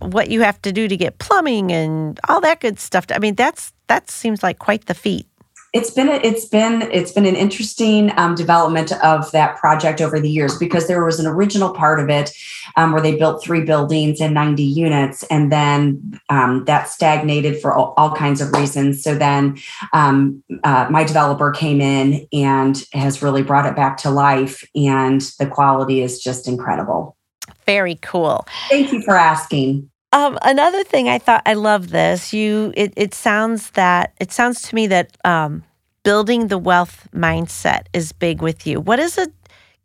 what 0.00 0.28
you 0.28 0.42
have 0.42 0.60
to 0.60 0.70
do 0.70 0.86
to 0.86 0.98
get 0.98 1.16
plumbing 1.16 1.72
and 1.72 2.20
all 2.28 2.42
that 2.42 2.60
good 2.60 2.78
stuff. 2.78 3.06
I 3.08 3.18
mean, 3.20 3.36
that's 3.36 3.72
that 3.86 4.10
seems 4.10 4.42
like 4.42 4.58
quite 4.58 4.84
the 4.84 4.92
feat 4.92 5.26
it's 5.72 5.90
been 5.90 6.08
a, 6.08 6.14
it's 6.14 6.46
been 6.46 6.82
it's 6.90 7.12
been 7.12 7.26
an 7.26 7.36
interesting 7.36 8.12
um, 8.18 8.34
development 8.34 8.92
of 9.04 9.30
that 9.32 9.56
project 9.56 10.00
over 10.00 10.18
the 10.18 10.30
years 10.30 10.58
because 10.58 10.88
there 10.88 11.04
was 11.04 11.20
an 11.20 11.26
original 11.26 11.72
part 11.72 12.00
of 12.00 12.08
it 12.08 12.32
um, 12.76 12.92
where 12.92 13.00
they 13.00 13.16
built 13.16 13.42
three 13.42 13.64
buildings 13.64 14.20
and 14.20 14.34
90 14.34 14.62
units 14.62 15.22
and 15.24 15.52
then 15.52 16.20
um, 16.28 16.64
that 16.64 16.88
stagnated 16.88 17.60
for 17.60 17.72
all, 17.72 17.94
all, 17.96 18.10
kinds 18.14 18.40
of 18.40 18.52
reasons. 18.52 19.02
So 19.02 19.14
then 19.14 19.58
um, 19.92 20.42
uh, 20.64 20.88
my 20.90 21.04
developer 21.04 21.52
came 21.52 21.80
in 21.80 22.26
and 22.32 22.84
has 22.92 23.22
really 23.22 23.42
brought 23.42 23.66
it 23.66 23.76
back 23.76 23.96
to 23.98 24.10
life 24.10 24.68
and 24.74 25.20
the 25.38 25.46
quality 25.46 26.02
is 26.02 26.20
just 26.20 26.48
incredible. 26.48 27.16
Very 27.66 27.96
cool. 28.02 28.46
Thank 28.68 28.92
you 28.92 29.02
for 29.02 29.14
asking 29.14 29.88
um, 30.12 30.38
another 30.42 30.82
thing 30.84 31.08
I 31.08 31.18
thought 31.18 31.42
I 31.46 31.54
love 31.54 31.90
this. 31.90 32.32
You 32.32 32.72
it, 32.76 32.92
it 32.96 33.14
sounds 33.14 33.70
that 33.72 34.12
it 34.20 34.32
sounds 34.32 34.62
to 34.62 34.74
me 34.74 34.86
that 34.88 35.16
um, 35.24 35.62
building 36.02 36.48
the 36.48 36.58
wealth 36.58 37.08
mindset 37.14 37.86
is 37.92 38.12
big 38.12 38.42
with 38.42 38.66
you. 38.66 38.80
What 38.80 38.98
is 38.98 39.18
it? 39.18 39.32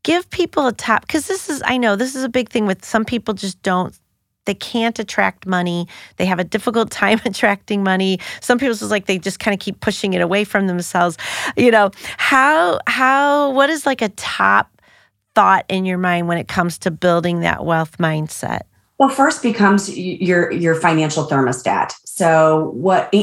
Give 0.03 0.27
people 0.29 0.67
a 0.67 0.73
top 0.73 1.01
because 1.01 1.27
this 1.27 1.49
is 1.49 1.61
I 1.65 1.77
know 1.77 1.95
this 1.95 2.15
is 2.15 2.23
a 2.23 2.29
big 2.29 2.49
thing 2.49 2.65
with 2.65 2.83
some 2.83 3.05
people 3.05 3.33
just 3.33 3.61
don't 3.61 3.97
they 4.45 4.53
can't 4.53 4.97
attract 4.99 5.47
money. 5.47 5.87
They 6.17 6.25
have 6.25 6.39
a 6.39 6.43
difficult 6.43 6.91
time 7.03 7.19
attracting 7.25 7.83
money. 7.83 8.19
Some 8.41 8.57
people 8.57 8.75
just 8.75 8.91
like 8.91 9.05
they 9.05 9.19
just 9.19 9.39
kind 9.39 9.53
of 9.53 9.59
keep 9.59 9.79
pushing 9.79 10.13
it 10.13 10.21
away 10.21 10.43
from 10.43 10.67
themselves. 10.67 11.17
You 11.55 11.71
know, 11.71 11.91
how 12.17 12.79
how 12.87 13.51
what 13.51 13.69
is 13.69 13.85
like 13.85 14.01
a 14.01 14.09
top 14.09 14.71
thought 15.35 15.65
in 15.67 15.85
your 15.85 15.97
mind 15.97 16.27
when 16.27 16.37
it 16.37 16.47
comes 16.47 16.79
to 16.79 16.91
building 16.91 17.41
that 17.41 17.65
wealth 17.65 17.97
mindset? 17.97 18.61
Well, 18.97 19.09
first 19.09 19.41
becomes 19.43 19.95
your 19.97 20.51
your 20.51 20.75
financial 20.75 21.25
thermostat. 21.27 21.93
So 22.05 22.71
what 22.73 23.13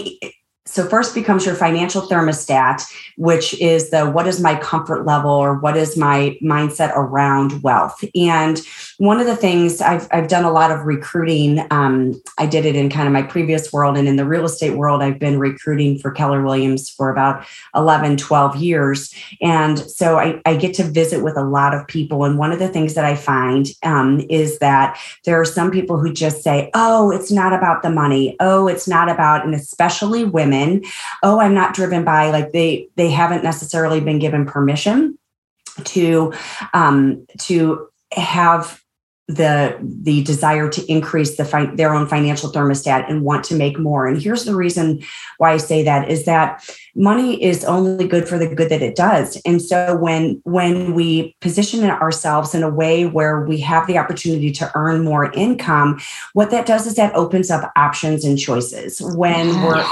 so 0.64 0.88
first 0.88 1.14
becomes 1.14 1.44
your 1.44 1.54
financial 1.54 2.02
thermostat, 2.02 2.82
which 3.16 3.58
is 3.60 3.90
the 3.90 4.08
what 4.08 4.26
is 4.26 4.40
my 4.40 4.54
comfort 4.56 5.04
level 5.04 5.30
or 5.30 5.58
what 5.58 5.76
is 5.76 5.96
my 5.96 6.38
mindset 6.42 6.92
around 6.94 7.62
wealth. 7.62 8.04
And 8.14 8.60
one 9.02 9.18
of 9.18 9.26
the 9.26 9.34
things 9.34 9.80
I've, 9.80 10.06
I've 10.12 10.28
done 10.28 10.44
a 10.44 10.52
lot 10.52 10.70
of 10.70 10.86
recruiting. 10.86 11.66
Um, 11.72 12.22
I 12.38 12.46
did 12.46 12.64
it 12.64 12.76
in 12.76 12.88
kind 12.88 13.08
of 13.08 13.12
my 13.12 13.24
previous 13.24 13.72
world 13.72 13.98
and 13.98 14.06
in 14.06 14.14
the 14.14 14.24
real 14.24 14.44
estate 14.44 14.76
world, 14.76 15.02
I've 15.02 15.18
been 15.18 15.40
recruiting 15.40 15.98
for 15.98 16.12
Keller 16.12 16.40
Williams 16.40 16.88
for 16.88 17.10
about 17.10 17.44
11, 17.74 18.16
12 18.16 18.54
years. 18.56 19.12
And 19.40 19.76
so 19.80 20.20
I, 20.20 20.40
I 20.46 20.54
get 20.54 20.74
to 20.74 20.84
visit 20.84 21.24
with 21.24 21.36
a 21.36 21.42
lot 21.42 21.74
of 21.74 21.84
people. 21.88 22.24
And 22.24 22.38
one 22.38 22.52
of 22.52 22.60
the 22.60 22.68
things 22.68 22.94
that 22.94 23.04
I 23.04 23.16
find 23.16 23.66
um, 23.82 24.20
is 24.30 24.60
that 24.60 24.96
there 25.24 25.40
are 25.40 25.44
some 25.44 25.72
people 25.72 25.98
who 25.98 26.12
just 26.12 26.44
say, 26.44 26.70
oh, 26.74 27.10
it's 27.10 27.32
not 27.32 27.52
about 27.52 27.82
the 27.82 27.90
money. 27.90 28.36
Oh, 28.38 28.68
it's 28.68 28.86
not 28.86 29.08
about, 29.08 29.44
and 29.44 29.52
especially 29.52 30.24
women 30.24 30.84
oh 31.22 31.40
i'm 31.40 31.54
not 31.54 31.74
driven 31.74 32.04
by 32.04 32.30
like 32.30 32.52
they 32.52 32.88
they 32.96 33.10
haven't 33.10 33.42
necessarily 33.42 34.00
been 34.00 34.18
given 34.18 34.44
permission 34.44 35.18
to 35.84 36.32
um 36.74 37.26
to 37.38 37.88
have 38.12 38.81
the 39.28 39.78
the 39.80 40.22
desire 40.24 40.68
to 40.68 40.84
increase 40.90 41.36
the 41.36 41.44
fi- 41.44 41.72
their 41.76 41.94
own 41.94 42.08
financial 42.08 42.50
thermostat 42.50 43.08
and 43.08 43.22
want 43.22 43.44
to 43.44 43.54
make 43.54 43.78
more. 43.78 44.06
And 44.06 44.20
here's 44.20 44.44
the 44.44 44.54
reason 44.54 45.02
why 45.38 45.52
i 45.52 45.56
say 45.56 45.82
that 45.84 46.10
is 46.10 46.24
that 46.24 46.68
money 46.96 47.42
is 47.42 47.64
only 47.64 48.06
good 48.06 48.28
for 48.28 48.36
the 48.36 48.52
good 48.52 48.68
that 48.68 48.82
it 48.82 48.96
does. 48.96 49.40
And 49.46 49.62
so 49.62 49.96
when 49.96 50.40
when 50.44 50.94
we 50.94 51.36
position 51.40 51.84
ourselves 51.84 52.54
in 52.54 52.62
a 52.62 52.68
way 52.68 53.06
where 53.06 53.42
we 53.42 53.58
have 53.58 53.86
the 53.86 53.96
opportunity 53.96 54.50
to 54.52 54.70
earn 54.74 55.04
more 55.04 55.30
income 55.32 56.00
what 56.32 56.50
that 56.50 56.66
does 56.66 56.86
is 56.86 56.96
that 56.96 57.14
opens 57.14 57.50
up 57.50 57.72
options 57.76 58.24
and 58.24 58.38
choices. 58.38 59.00
When 59.00 59.48
yeah. 59.48 59.66
we're 59.66 59.86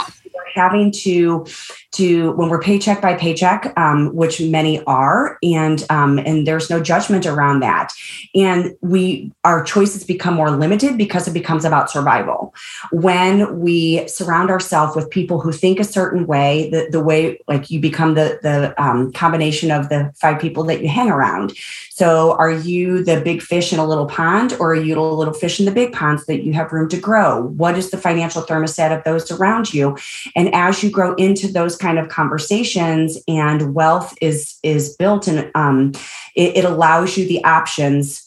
having 0.54 0.90
to 0.90 1.46
to 1.92 2.32
when 2.32 2.48
we're 2.48 2.60
paycheck 2.60 3.00
by 3.00 3.14
paycheck, 3.14 3.72
um, 3.78 4.14
which 4.14 4.40
many 4.40 4.82
are, 4.84 5.38
and 5.42 5.84
um, 5.90 6.18
and 6.18 6.46
there's 6.46 6.70
no 6.70 6.80
judgment 6.80 7.26
around 7.26 7.60
that, 7.60 7.92
and 8.34 8.76
we 8.80 9.32
our 9.44 9.64
choices 9.64 10.04
become 10.04 10.34
more 10.34 10.50
limited 10.50 10.96
because 10.96 11.26
it 11.26 11.34
becomes 11.34 11.64
about 11.64 11.90
survival. 11.90 12.54
When 12.92 13.60
we 13.60 14.06
surround 14.06 14.50
ourselves 14.50 14.94
with 14.94 15.10
people 15.10 15.40
who 15.40 15.52
think 15.52 15.80
a 15.80 15.84
certain 15.84 16.26
way, 16.26 16.70
the 16.70 16.88
the 16.90 17.02
way 17.02 17.38
like 17.48 17.70
you 17.70 17.80
become 17.80 18.14
the 18.14 18.38
the 18.42 18.80
um, 18.82 19.12
combination 19.12 19.70
of 19.70 19.88
the 19.88 20.12
five 20.20 20.40
people 20.40 20.64
that 20.64 20.82
you 20.82 20.88
hang 20.88 21.10
around. 21.10 21.52
So, 21.90 22.32
are 22.32 22.50
you 22.50 23.04
the 23.04 23.20
big 23.20 23.42
fish 23.42 23.72
in 23.72 23.78
a 23.78 23.86
little 23.86 24.06
pond, 24.06 24.54
or 24.60 24.72
are 24.72 24.74
you 24.74 24.94
the 24.94 25.00
little 25.00 25.34
fish 25.34 25.58
in 25.58 25.66
the 25.66 25.72
big 25.72 25.92
pond 25.92 26.20
so 26.20 26.26
that 26.28 26.44
you 26.44 26.52
have 26.52 26.72
room 26.72 26.88
to 26.90 27.00
grow? 27.00 27.42
What 27.42 27.76
is 27.76 27.90
the 27.90 27.98
financial 27.98 28.42
thermostat 28.42 28.96
of 28.96 29.04
those 29.04 29.30
around 29.30 29.74
you? 29.74 29.96
And 30.36 30.54
as 30.54 30.82
you 30.82 30.90
grow 30.90 31.14
into 31.14 31.50
those 31.50 31.76
kind 31.76 31.98
of 31.98 32.08
conversations 32.08 33.18
and 33.28 33.74
wealth 33.74 34.16
is 34.20 34.58
is 34.62 34.96
built 34.96 35.26
and 35.26 35.50
um, 35.54 35.92
it, 36.34 36.58
it 36.58 36.64
allows 36.64 37.16
you 37.16 37.26
the 37.26 37.44
options 37.44 38.19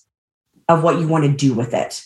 of 0.73 0.83
what 0.83 0.99
you 0.99 1.07
want 1.07 1.23
to 1.23 1.31
do 1.31 1.53
with 1.53 1.73
it 1.73 2.05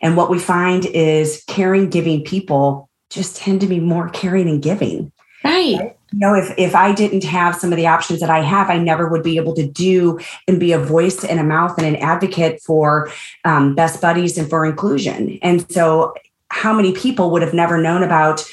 and 0.00 0.16
what 0.16 0.30
we 0.30 0.38
find 0.38 0.86
is 0.86 1.44
caring 1.46 1.90
giving 1.90 2.24
people 2.24 2.88
just 3.10 3.36
tend 3.36 3.60
to 3.60 3.66
be 3.66 3.78
more 3.78 4.08
caring 4.08 4.48
and 4.48 4.62
giving 4.62 5.12
Right. 5.46 5.96
You 6.12 6.18
know, 6.18 6.34
if 6.34 6.52
if 6.58 6.74
I 6.74 6.92
didn't 6.92 7.24
have 7.24 7.54
some 7.54 7.72
of 7.72 7.76
the 7.76 7.86
options 7.86 8.20
that 8.20 8.30
I 8.30 8.40
have, 8.40 8.68
I 8.68 8.78
never 8.78 9.08
would 9.08 9.22
be 9.22 9.36
able 9.36 9.54
to 9.54 9.66
do 9.66 10.18
and 10.48 10.58
be 10.58 10.72
a 10.72 10.78
voice 10.78 11.24
and 11.24 11.38
a 11.38 11.44
mouth 11.44 11.78
and 11.78 11.86
an 11.86 11.96
advocate 11.96 12.60
for 12.62 13.10
um, 13.44 13.74
best 13.74 14.00
buddies 14.00 14.36
and 14.36 14.48
for 14.50 14.66
inclusion. 14.66 15.38
And 15.42 15.70
so, 15.70 16.14
how 16.50 16.72
many 16.72 16.92
people 16.92 17.30
would 17.30 17.42
have 17.42 17.54
never 17.54 17.80
known 17.80 18.02
about 18.02 18.44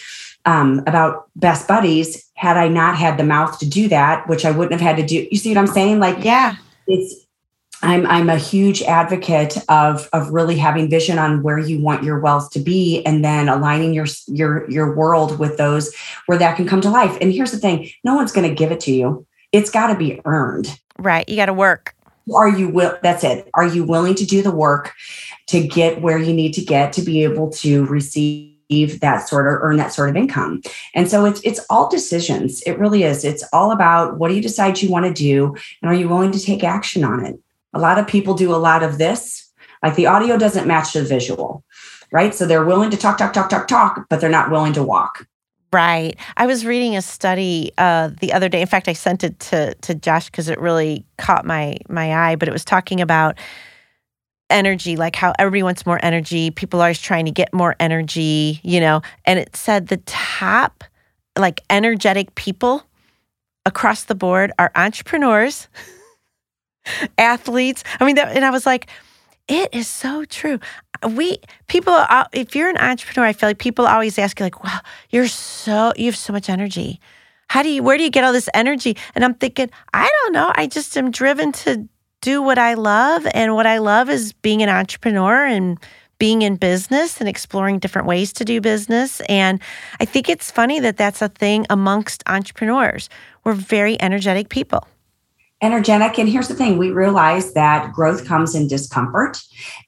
um, 0.46 0.84
about 0.86 1.30
best 1.36 1.68
buddies 1.68 2.30
had 2.36 2.58
I 2.58 2.68
not 2.68 2.96
had 2.96 3.18
the 3.18 3.24
mouth 3.24 3.58
to 3.60 3.68
do 3.68 3.88
that, 3.88 4.28
which 4.28 4.46
I 4.46 4.52
wouldn't 4.52 4.80
have 4.80 4.82
had 4.82 4.98
to 4.98 5.06
do. 5.06 5.28
You 5.32 5.38
see 5.38 5.50
what 5.50 5.60
I'm 5.60 5.68
saying? 5.68 6.00
Like, 6.00 6.24
yeah, 6.24 6.58
it's 6.86 7.26
I'm 7.84 8.08
I'm 8.08 8.30
a 8.30 8.38
huge 8.38 8.82
advocate 8.84 9.58
of 9.70 10.10
of 10.14 10.30
really 10.30 10.58
having 10.58 10.90
vision 10.90 11.20
on 11.20 11.44
where 11.44 11.60
you 11.60 11.80
want 11.82 12.04
your 12.04 12.20
wealth 12.20 12.50
to 12.52 12.60
be 12.60 13.06
and 13.06 13.24
then 13.24 13.50
aligning 13.50 13.94
your 13.94 14.08
your 14.28 14.70
your 14.72 14.96
world 14.96 15.38
with 15.38 15.58
those 15.58 15.94
where 16.26 16.38
that 16.38 16.56
can 16.56 16.68
come 16.68 16.82
to 16.82 16.90
life. 16.90 17.18
And 17.22 17.32
here's 17.32 17.52
the 17.52 17.58
thing, 17.58 17.90
no 18.04 18.16
one's 18.16 18.32
going 18.32 18.48
to 18.48 18.56
give 18.56 18.72
it 18.72 18.80
to 18.82 18.92
you. 18.92 19.28
It's 19.52 19.70
got 19.70 19.88
to 19.88 19.96
be 19.96 20.22
earned. 20.26 20.80
Right. 20.98 21.28
You 21.28 21.36
got 21.36 21.48
to 21.48 21.54
work. 21.54 21.94
Are 22.34 22.48
you 22.48 22.70
will 22.70 22.98
that's 23.04 23.24
it. 23.26 23.50
Are 23.54 23.68
you 23.68 23.84
willing 23.84 24.16
to 24.16 24.26
do 24.26 24.42
the 24.42 24.52
work 24.52 24.94
to 25.48 25.68
get 25.68 26.02
where 26.02 26.18
you 26.18 26.34
need 26.34 26.54
to 26.54 26.64
get 26.64 26.94
to 26.94 27.02
be 27.02 27.24
able 27.24 27.50
to 27.52 27.86
receive 27.86 29.02
that 29.02 29.28
sort 29.28 29.46
of 29.46 29.62
earn 29.62 29.78
that 29.78 29.94
sort 29.94 30.10
of 30.10 30.16
income. 30.16 30.62
And 30.96 31.10
so 31.10 31.26
it's 31.26 31.42
it's 31.42 31.60
all 31.70 31.90
decisions. 31.90 32.62
It 32.62 32.80
really 32.80 33.04
is. 33.04 33.26
It's 33.26 33.44
all 33.52 33.72
about 33.72 34.18
what 34.18 34.30
do 34.30 34.36
you 34.36 34.42
decide 34.42 34.82
you 34.82 34.90
want 34.90 35.06
to 35.06 35.14
do 35.14 35.56
and 35.82 35.92
are 35.92 35.94
you 35.94 36.08
willing 36.08 36.32
to 36.32 36.40
take 36.40 36.64
action 36.64 37.04
on 37.04 37.26
it? 37.26 37.40
A 37.74 37.80
lot 37.80 37.98
of 37.98 38.08
people 38.08 38.34
do 38.34 38.54
a 38.54 38.58
lot 38.58 38.84
of 38.84 38.98
this, 38.98 39.52
like 39.82 39.96
the 39.96 40.08
audio 40.08 40.38
doesn't 40.38 40.68
match 40.68 40.94
the 40.94 41.04
visual, 41.04 41.64
right? 42.12 42.34
So 42.34 42.46
they're 42.46 42.66
willing 42.66 42.92
to 42.92 42.98
talk, 42.98 43.18
talk, 43.18 43.34
talk, 43.34 43.50
talk, 43.50 43.68
talk, 43.68 44.06
but 44.10 44.22
they're 44.22 44.30
not 44.30 44.52
willing 44.52 44.74
to 44.74 44.84
walk. 44.84 45.28
Right. 45.74 46.16
I 46.38 46.46
was 46.46 46.68
reading 46.68 46.96
a 46.96 47.02
study 47.02 47.72
uh, 47.80 48.12
the 48.20 48.32
other 48.32 48.48
day. 48.48 48.62
In 48.62 48.68
fact, 48.68 48.88
I 48.88 48.94
sent 48.94 49.24
it 49.24 49.40
to 49.40 49.74
to 49.74 49.96
Josh 49.96 50.28
because 50.28 50.48
it 50.48 50.60
really 50.60 51.04
caught 51.18 51.46
my 51.48 51.80
my 51.90 52.14
eye. 52.14 52.36
But 52.36 52.48
it 52.48 52.52
was 52.52 52.64
talking 52.64 53.02
about 53.02 53.40
energy, 54.52 54.96
like 54.96 55.16
how 55.16 55.34
everybody 55.40 55.64
wants 55.64 55.86
more 55.86 56.00
energy. 56.04 56.52
People 56.52 56.80
are 56.80 56.84
always 56.84 57.02
trying 57.02 57.26
to 57.26 57.32
get 57.32 57.52
more 57.54 57.76
energy, 57.80 58.60
you 58.62 58.80
know. 58.80 59.02
And 59.26 59.40
it 59.40 59.56
said 59.56 59.88
the 59.88 59.98
top, 59.98 60.84
like 61.36 61.62
energetic 61.72 62.36
people 62.36 62.84
across 63.66 64.04
the 64.04 64.16
board 64.16 64.52
are 64.60 64.72
entrepreneurs. 64.76 65.68
athletes. 67.18 67.84
I 68.00 68.06
mean, 68.06 68.16
that, 68.16 68.36
and 68.36 68.46
I 68.46 68.50
was 68.50 68.66
like, 68.66 68.88
it 69.48 69.74
is 69.74 69.88
so 69.88 70.26
true. 70.26 70.60
We 71.08 71.38
people, 71.68 71.94
uh, 71.94 72.26
if 72.32 72.56
you're 72.56 72.70
an 72.70 72.78
entrepreneur, 72.78 73.28
I 73.28 73.34
feel 73.34 73.50
like 73.50 73.58
people 73.58 73.86
always 73.86 74.18
ask 74.18 74.40
you, 74.40 74.46
like, 74.46 74.64
"Wow, 74.64 74.80
you're 75.10 75.28
so 75.28 75.92
you 75.98 76.06
have 76.06 76.16
so 76.16 76.32
much 76.32 76.50
energy. 76.50 77.02
How 77.50 77.62
do 77.62 77.70
you? 77.70 77.84
Where 77.84 77.98
do 77.98 78.04
you 78.04 78.10
get 78.10 78.24
all 78.24 78.32
this 78.32 78.50
energy?" 78.54 78.96
And 79.16 79.26
I'm 79.26 79.34
thinking, 79.34 79.70
I 79.94 80.10
don't 80.22 80.34
know. 80.34 80.52
I 80.56 80.68
just 80.68 80.96
am 80.98 81.12
driven 81.12 81.52
to 81.64 81.88
do 82.22 82.42
what 82.42 82.58
I 82.58 82.76
love, 82.76 83.28
and 83.34 83.54
what 83.54 83.68
I 83.68 83.80
love 83.80 84.10
is 84.10 84.32
being 84.32 84.64
an 84.64 84.70
entrepreneur 84.70 85.46
and 85.46 85.78
being 86.20 86.42
in 86.42 86.56
business 86.56 87.20
and 87.20 87.28
exploring 87.28 87.80
different 87.80 88.08
ways 88.08 88.32
to 88.32 88.46
do 88.46 88.62
business. 88.62 89.20
And 89.28 89.60
I 90.00 90.06
think 90.06 90.30
it's 90.30 90.52
funny 90.52 90.80
that 90.80 90.96
that's 90.96 91.22
a 91.22 91.28
thing 91.28 91.66
amongst 91.70 92.24
entrepreneurs. 92.28 93.10
We're 93.44 93.54
very 93.54 94.02
energetic 94.02 94.48
people 94.48 94.88
energetic. 95.64 96.20
And 96.20 96.28
here's 96.28 96.50
the 96.50 96.54
thing 96.54 96.78
we 96.78 96.92
realize 96.92 97.54
that 97.54 97.94
growth 97.94 98.26
comes 98.26 98.54
in 98.54 98.68
discomfort, 98.68 99.40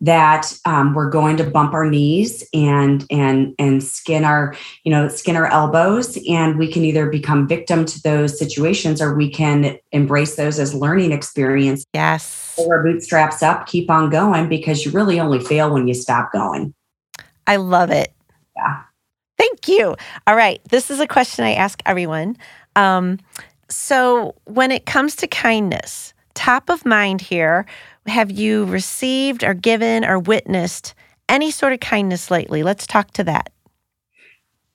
that 0.01 0.51
um, 0.65 0.93
we're 0.93 1.09
going 1.09 1.37
to 1.37 1.43
bump 1.43 1.73
our 1.73 1.89
knees 1.89 2.47
and 2.53 3.05
and 3.11 3.53
and 3.59 3.83
skin 3.83 4.23
our, 4.23 4.55
you 4.83 4.91
know, 4.91 5.07
skin 5.07 5.35
our 5.35 5.47
elbows. 5.47 6.17
And 6.27 6.57
we 6.57 6.71
can 6.71 6.85
either 6.85 7.09
become 7.09 7.47
victim 7.47 7.85
to 7.85 8.01
those 8.01 8.39
situations 8.39 9.01
or 9.01 9.13
we 9.13 9.29
can 9.29 9.77
embrace 9.91 10.35
those 10.35 10.57
as 10.57 10.73
learning 10.73 11.11
experience. 11.11 11.85
Yes. 11.93 12.57
Our 12.57 12.81
bootstraps 12.81 13.43
up, 13.43 13.67
keep 13.67 13.91
on 13.91 14.09
going 14.09 14.47
because 14.47 14.85
you 14.85 14.91
really 14.91 15.19
only 15.19 15.39
fail 15.39 15.73
when 15.73 15.87
you 15.87 15.93
stop 15.93 16.31
going. 16.31 16.73
I 17.47 17.57
love 17.57 17.91
it. 17.91 18.13
Yeah. 18.55 18.81
Thank 19.37 19.67
you. 19.67 19.95
All 20.25 20.35
right. 20.35 20.61
This 20.69 20.89
is 20.89 20.99
a 21.01 21.07
question 21.07 21.43
I 21.43 21.53
ask 21.53 21.81
everyone. 21.85 22.37
Um, 22.75 23.19
so, 23.69 24.35
when 24.45 24.71
it 24.71 24.85
comes 24.85 25.15
to 25.17 25.27
kindness, 25.27 26.13
top 26.33 26.69
of 26.69 26.85
mind 26.85 27.21
here, 27.21 27.65
have 28.07 28.31
you 28.31 28.65
received 28.65 29.43
or 29.43 29.53
given 29.53 30.05
or 30.05 30.19
witnessed 30.19 30.93
any 31.27 31.51
sort 31.51 31.73
of 31.73 31.79
kindness 31.79 32.29
lately? 32.29 32.63
Let's 32.63 32.85
talk 32.85 33.11
to 33.11 33.23
that. 33.23 33.51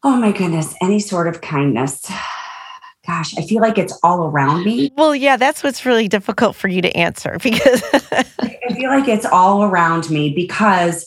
Oh 0.02 0.16
my 0.16 0.32
goodness, 0.32 0.74
any 0.82 0.98
sort 0.98 1.28
of 1.28 1.40
kindness. 1.40 2.10
Gosh, 3.06 3.36
I 3.38 3.42
feel 3.42 3.60
like 3.62 3.78
it's 3.78 3.98
all 4.02 4.26
around 4.26 4.64
me. 4.64 4.92
Well, 4.96 5.14
yeah, 5.14 5.36
that's 5.36 5.62
what's 5.62 5.86
really 5.86 6.06
difficult 6.06 6.54
for 6.54 6.68
you 6.68 6.82
to 6.82 6.94
answer 6.96 7.38
because 7.42 7.82
I 8.12 8.74
feel 8.74 8.90
like 8.90 9.08
it's 9.08 9.24
all 9.24 9.64
around 9.64 10.10
me 10.10 10.30
because 10.34 11.06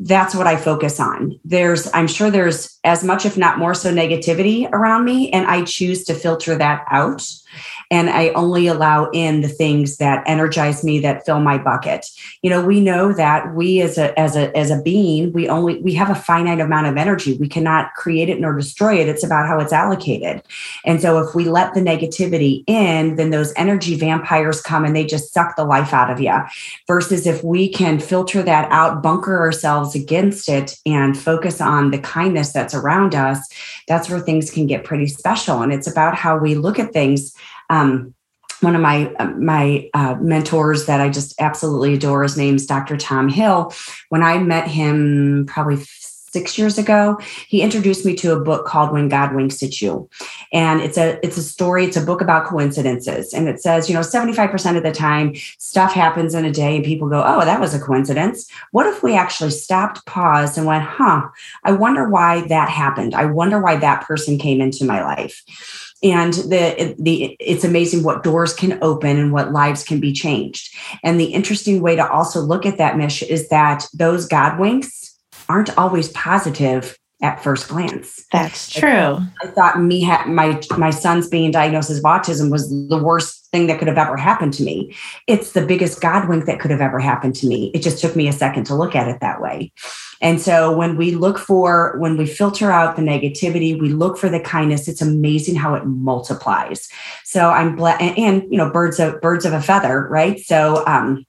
that's 0.00 0.34
what 0.34 0.46
I 0.46 0.56
focus 0.56 0.98
on. 0.98 1.38
There's, 1.44 1.88
I'm 1.92 2.08
sure 2.08 2.30
there's 2.30 2.78
as 2.84 3.04
much, 3.04 3.26
if 3.26 3.36
not 3.36 3.58
more 3.58 3.74
so, 3.74 3.92
negativity 3.92 4.68
around 4.72 5.04
me, 5.04 5.30
and 5.30 5.46
I 5.46 5.62
choose 5.64 6.04
to 6.04 6.14
filter 6.14 6.56
that 6.56 6.86
out 6.90 7.22
and 7.90 8.08
I 8.08 8.28
only 8.30 8.66
allow 8.66 9.10
in 9.10 9.40
the 9.40 9.48
things 9.48 9.96
that 9.96 10.22
energize 10.26 10.84
me 10.84 11.00
that 11.00 11.24
fill 11.26 11.40
my 11.40 11.58
bucket. 11.58 12.06
You 12.42 12.50
know, 12.50 12.64
we 12.64 12.80
know 12.80 13.12
that 13.12 13.54
we 13.54 13.80
as 13.80 13.98
a 13.98 14.18
as 14.18 14.36
a 14.36 14.56
as 14.56 14.70
a 14.70 14.80
being, 14.82 15.32
we 15.32 15.48
only 15.48 15.80
we 15.82 15.94
have 15.94 16.10
a 16.10 16.14
finite 16.14 16.60
amount 16.60 16.86
of 16.86 16.96
energy. 16.96 17.36
We 17.38 17.48
cannot 17.48 17.94
create 17.94 18.28
it 18.28 18.40
nor 18.40 18.54
destroy 18.54 19.00
it. 19.00 19.08
It's 19.08 19.24
about 19.24 19.48
how 19.48 19.58
it's 19.58 19.72
allocated. 19.72 20.42
And 20.84 21.00
so 21.00 21.18
if 21.18 21.34
we 21.34 21.44
let 21.44 21.74
the 21.74 21.80
negativity 21.80 22.62
in, 22.66 23.16
then 23.16 23.30
those 23.30 23.52
energy 23.56 23.96
vampires 23.96 24.60
come 24.60 24.84
and 24.84 24.94
they 24.94 25.04
just 25.04 25.32
suck 25.32 25.56
the 25.56 25.64
life 25.64 25.92
out 25.92 26.10
of 26.10 26.20
you. 26.20 26.36
Versus 26.86 27.26
if 27.26 27.42
we 27.42 27.68
can 27.68 27.98
filter 27.98 28.42
that 28.42 28.70
out, 28.70 29.02
bunker 29.02 29.38
ourselves 29.38 29.94
against 29.94 30.48
it 30.48 30.76
and 30.86 31.18
focus 31.18 31.60
on 31.60 31.90
the 31.90 31.98
kindness 31.98 32.52
that's 32.52 32.74
around 32.74 33.14
us, 33.14 33.48
that's 33.88 34.08
where 34.08 34.20
things 34.20 34.50
can 34.50 34.66
get 34.66 34.84
pretty 34.84 35.06
special. 35.06 35.62
And 35.62 35.72
it's 35.72 35.90
about 35.90 36.14
how 36.14 36.38
we 36.38 36.54
look 36.54 36.78
at 36.78 36.92
things 36.92 37.34
um, 37.70 38.14
one 38.60 38.76
of 38.76 38.82
my 38.82 39.10
my 39.38 39.88
uh, 39.94 40.16
mentors 40.20 40.86
that 40.86 41.00
I 41.00 41.08
just 41.08 41.40
absolutely 41.40 41.94
adore. 41.94 42.22
His 42.22 42.36
name's 42.36 42.66
Dr. 42.66 42.96
Tom 42.96 43.28
Hill. 43.28 43.72
When 44.10 44.22
I 44.22 44.38
met 44.38 44.68
him, 44.68 45.46
probably 45.46 45.82
six 46.32 46.56
years 46.56 46.78
ago, 46.78 47.18
he 47.48 47.60
introduced 47.60 48.06
me 48.06 48.14
to 48.14 48.32
a 48.32 48.40
book 48.40 48.64
called 48.64 48.92
When 48.92 49.08
God 49.08 49.34
Winks 49.34 49.62
at 49.62 49.80
You, 49.80 50.08
and 50.52 50.80
it's 50.80 50.98
a 50.98 51.18
it's 51.24 51.38
a 51.38 51.42
story. 51.42 51.86
It's 51.86 51.96
a 51.96 52.04
book 52.04 52.20
about 52.20 52.46
coincidences, 52.46 53.32
and 53.32 53.48
it 53.48 53.60
says 53.60 53.88
you 53.88 53.94
know 53.94 54.02
seventy 54.02 54.34
five 54.34 54.50
percent 54.50 54.76
of 54.76 54.82
the 54.82 54.92
time 54.92 55.34
stuff 55.58 55.92
happens 55.92 56.34
in 56.34 56.44
a 56.44 56.52
day, 56.52 56.76
and 56.76 56.84
people 56.84 57.08
go, 57.08 57.22
oh, 57.24 57.44
that 57.44 57.60
was 57.60 57.74
a 57.74 57.80
coincidence. 57.80 58.50
What 58.72 58.86
if 58.86 59.02
we 59.02 59.16
actually 59.16 59.50
stopped, 59.50 60.04
paused, 60.04 60.58
and 60.58 60.66
went, 60.66 60.84
huh? 60.84 61.28
I 61.64 61.72
wonder 61.72 62.10
why 62.10 62.46
that 62.48 62.68
happened. 62.68 63.14
I 63.14 63.24
wonder 63.24 63.58
why 63.58 63.76
that 63.76 64.02
person 64.02 64.38
came 64.38 64.60
into 64.60 64.84
my 64.84 65.02
life 65.02 65.42
and 66.02 66.34
the 66.34 66.94
the 66.98 67.36
it's 67.38 67.64
amazing 67.64 68.02
what 68.02 68.22
doors 68.22 68.54
can 68.54 68.78
open 68.82 69.18
and 69.18 69.32
what 69.32 69.52
lives 69.52 69.84
can 69.84 70.00
be 70.00 70.12
changed. 70.12 70.74
And 71.02 71.20
the 71.20 71.32
interesting 71.32 71.82
way 71.82 71.96
to 71.96 72.10
also 72.10 72.40
look 72.40 72.64
at 72.66 72.78
that 72.78 72.96
mish 72.96 73.22
is 73.22 73.48
that 73.48 73.86
those 73.94 74.26
god 74.26 74.58
winks 74.58 75.18
aren't 75.48 75.76
always 75.76 76.08
positive 76.10 76.96
at 77.22 77.42
first 77.42 77.68
glance. 77.68 78.24
That's 78.32 78.70
true. 78.70 78.88
I 79.42 79.46
thought 79.54 79.80
me 79.80 80.02
ha- 80.02 80.26
my 80.26 80.60
my 80.76 80.90
son's 80.90 81.28
being 81.28 81.50
diagnosed 81.50 81.90
as 81.90 82.02
autism 82.02 82.50
was 82.50 82.68
the 82.88 83.02
worst 83.02 83.39
thing 83.52 83.66
that 83.66 83.78
could 83.78 83.88
have 83.88 83.98
ever 83.98 84.16
happened 84.16 84.52
to 84.54 84.62
me 84.62 84.94
it's 85.26 85.52
the 85.52 85.64
biggest 85.64 86.00
god 86.00 86.28
wink 86.28 86.46
that 86.46 86.60
could 86.60 86.70
have 86.70 86.80
ever 86.80 86.98
happened 86.98 87.34
to 87.34 87.46
me 87.46 87.70
it 87.74 87.82
just 87.82 88.00
took 88.00 88.14
me 88.14 88.28
a 88.28 88.32
second 88.32 88.64
to 88.64 88.74
look 88.74 88.94
at 88.94 89.08
it 89.08 89.20
that 89.20 89.40
way 89.40 89.72
and 90.20 90.40
so 90.40 90.76
when 90.76 90.96
we 90.96 91.12
look 91.12 91.38
for, 91.38 91.96
when 91.98 92.16
we 92.16 92.26
filter 92.26 92.70
out 92.70 92.96
the 92.96 93.02
negativity, 93.02 93.78
we 93.78 93.88
look 93.88 94.18
for 94.18 94.28
the 94.28 94.40
kindness, 94.40 94.86
it's 94.86 95.00
amazing 95.00 95.56
how 95.56 95.74
it 95.74 95.86
multiplies. 95.86 96.88
So 97.24 97.48
I'm 97.48 97.76
glad, 97.76 98.00
and, 98.00 98.18
and, 98.18 98.42
you 98.50 98.58
know, 98.58 98.70
birds 98.70 99.00
of 99.00 99.20
birds 99.20 99.46
of 99.46 99.52
a 99.52 99.62
feather, 99.62 100.06
right? 100.08 100.38
So 100.40 100.84
um, 100.86 101.24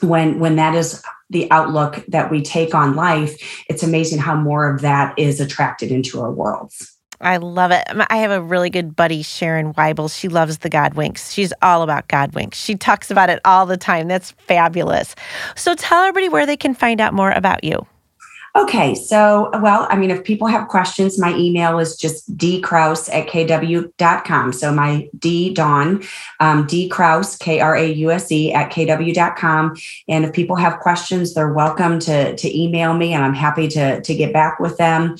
when 0.00 0.38
when 0.38 0.56
that 0.56 0.74
is 0.74 1.02
the 1.28 1.50
outlook 1.50 2.04
that 2.08 2.30
we 2.30 2.40
take 2.40 2.74
on 2.74 2.94
life, 2.94 3.64
it's 3.68 3.82
amazing 3.82 4.18
how 4.18 4.36
more 4.36 4.72
of 4.72 4.82
that 4.82 5.18
is 5.18 5.40
attracted 5.40 5.90
into 5.90 6.20
our 6.20 6.30
worlds. 6.30 6.95
I 7.20 7.38
love 7.38 7.70
it. 7.70 7.84
I 8.10 8.18
have 8.18 8.30
a 8.30 8.40
really 8.40 8.70
good 8.70 8.94
buddy, 8.94 9.22
Sharon 9.22 9.72
Weibel. 9.74 10.14
She 10.14 10.28
loves 10.28 10.58
the 10.58 10.68
God 10.68 10.94
winks. 10.94 11.32
She's 11.32 11.52
all 11.62 11.82
about 11.82 12.08
God 12.08 12.34
winks. 12.34 12.58
She 12.58 12.76
talks 12.76 13.10
about 13.10 13.30
it 13.30 13.40
all 13.44 13.66
the 13.66 13.76
time. 13.76 14.08
That's 14.08 14.32
fabulous. 14.32 15.14
So 15.54 15.74
tell 15.74 16.02
everybody 16.02 16.28
where 16.28 16.46
they 16.46 16.56
can 16.56 16.74
find 16.74 17.00
out 17.00 17.14
more 17.14 17.30
about 17.30 17.64
you. 17.64 17.86
Okay, 18.56 18.94
so, 18.94 19.50
well, 19.60 19.86
I 19.90 19.96
mean, 19.96 20.10
if 20.10 20.24
people 20.24 20.46
have 20.46 20.68
questions, 20.68 21.18
my 21.18 21.36
email 21.36 21.78
is 21.78 21.94
just 21.94 22.34
dkrause 22.38 23.12
at 23.12 23.26
kw.com. 23.26 24.52
So 24.54 24.72
my 24.72 25.10
D 25.18 25.52
Dawn, 25.52 26.02
um, 26.40 26.66
D 26.66 26.88
Krause, 26.88 27.36
K 27.36 27.60
R 27.60 27.76
A 27.76 27.86
U 27.86 28.10
S 28.10 28.32
E 28.32 28.54
at 28.54 28.72
kw.com. 28.72 29.76
And 30.08 30.24
if 30.24 30.32
people 30.32 30.56
have 30.56 30.80
questions, 30.80 31.34
they're 31.34 31.52
welcome 31.52 31.98
to, 32.00 32.34
to 32.34 32.58
email 32.58 32.94
me 32.94 33.12
and 33.12 33.22
I'm 33.22 33.34
happy 33.34 33.68
to, 33.68 34.00
to 34.00 34.14
get 34.14 34.32
back 34.32 34.58
with 34.58 34.78
them. 34.78 35.16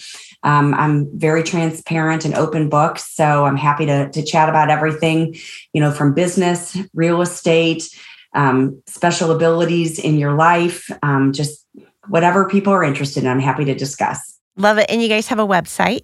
Um, 0.46 0.72
I'm 0.74 1.10
very 1.18 1.42
transparent 1.42 2.24
and 2.24 2.34
open 2.34 2.68
book. 2.68 2.98
So 2.98 3.44
I'm 3.44 3.56
happy 3.56 3.84
to, 3.86 4.08
to 4.10 4.22
chat 4.22 4.48
about 4.48 4.70
everything, 4.70 5.36
you 5.72 5.80
know, 5.80 5.90
from 5.90 6.14
business, 6.14 6.78
real 6.94 7.20
estate, 7.20 7.88
um, 8.34 8.80
special 8.86 9.32
abilities 9.32 9.98
in 9.98 10.18
your 10.18 10.34
life, 10.34 10.88
um, 11.02 11.32
just 11.32 11.66
whatever 12.08 12.48
people 12.48 12.72
are 12.72 12.84
interested 12.84 13.24
in, 13.24 13.28
I'm 13.28 13.40
happy 13.40 13.64
to 13.64 13.74
discuss. 13.74 14.38
Love 14.56 14.78
it. 14.78 14.86
And 14.88 15.02
you 15.02 15.08
guys 15.08 15.26
have 15.28 15.38
a 15.38 15.46
website? 15.46 16.02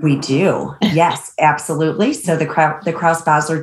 We 0.00 0.16
do. 0.16 0.74
Yes, 0.82 1.32
absolutely. 1.40 2.12
So 2.12 2.36
the 2.36 2.44
the 2.44 2.92
krausbosler 2.92 3.62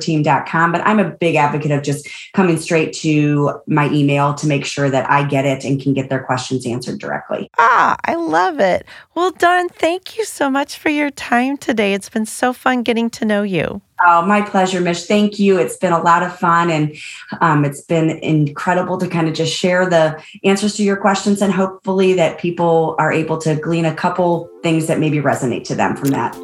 But 0.72 0.86
I'm 0.86 0.98
a 0.98 1.10
big 1.10 1.36
advocate 1.36 1.70
of 1.70 1.82
just 1.82 2.08
coming 2.32 2.58
straight 2.58 2.92
to 2.94 3.60
my 3.66 3.88
email 3.90 4.34
to 4.34 4.46
make 4.46 4.64
sure 4.64 4.90
that 4.90 5.08
I 5.10 5.24
get 5.24 5.44
it 5.44 5.64
and 5.64 5.80
can 5.80 5.94
get 5.94 6.08
their 6.08 6.22
questions 6.22 6.66
answered 6.66 6.98
directly. 6.98 7.50
Ah, 7.58 7.96
I 8.04 8.14
love 8.14 8.58
it. 8.60 8.86
Well, 9.14 9.30
Dawn, 9.30 9.68
thank 9.68 10.18
you 10.18 10.24
so 10.24 10.50
much 10.50 10.76
for 10.76 10.88
your 10.88 11.10
time 11.10 11.56
today. 11.56 11.94
It's 11.94 12.08
been 12.08 12.26
so 12.26 12.52
fun 12.52 12.82
getting 12.82 13.10
to 13.10 13.24
know 13.24 13.42
you. 13.42 13.80
Oh, 14.04 14.22
my 14.22 14.42
pleasure, 14.42 14.80
Mish. 14.80 15.04
Thank 15.04 15.38
you. 15.38 15.58
It's 15.58 15.76
been 15.76 15.92
a 15.92 16.02
lot 16.02 16.22
of 16.22 16.36
fun 16.36 16.70
and 16.70 16.96
um, 17.40 17.64
it's 17.64 17.80
been 17.80 18.10
incredible 18.10 18.98
to 18.98 19.08
kind 19.08 19.28
of 19.28 19.34
just 19.34 19.54
share 19.54 19.88
the 19.88 20.20
answers 20.42 20.74
to 20.76 20.82
your 20.82 20.96
questions 20.96 21.40
and 21.40 21.52
hopefully 21.52 22.12
that 22.14 22.38
people 22.38 22.96
are 22.98 23.12
able 23.12 23.38
to 23.38 23.54
glean 23.54 23.84
a 23.84 23.94
couple 23.94 24.50
things 24.62 24.88
that 24.88 24.98
maybe 24.98 25.18
resonate 25.18 25.64
to 25.64 25.74
them 25.74 25.96
from 25.96 26.08
that. 26.08 26.34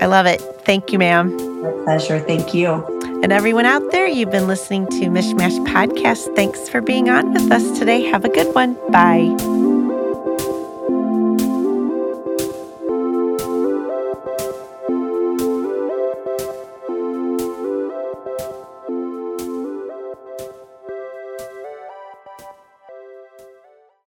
I 0.00 0.06
love 0.06 0.26
it. 0.26 0.40
Thank 0.64 0.92
you, 0.92 0.98
ma'am. 0.98 1.36
My 1.62 1.70
pleasure. 1.84 2.20
Thank 2.20 2.54
you. 2.54 2.84
And 3.22 3.32
everyone 3.32 3.66
out 3.66 3.90
there, 3.92 4.06
you've 4.06 4.30
been 4.30 4.46
listening 4.46 4.86
to 4.86 5.06
Mishmash 5.06 5.58
Podcast. 5.66 6.34
Thanks 6.34 6.68
for 6.68 6.80
being 6.80 7.10
on 7.10 7.34
with 7.34 7.52
us 7.52 7.78
today. 7.78 8.02
Have 8.04 8.24
a 8.24 8.30
good 8.30 8.54
one. 8.54 8.74
Bye. 8.90 9.69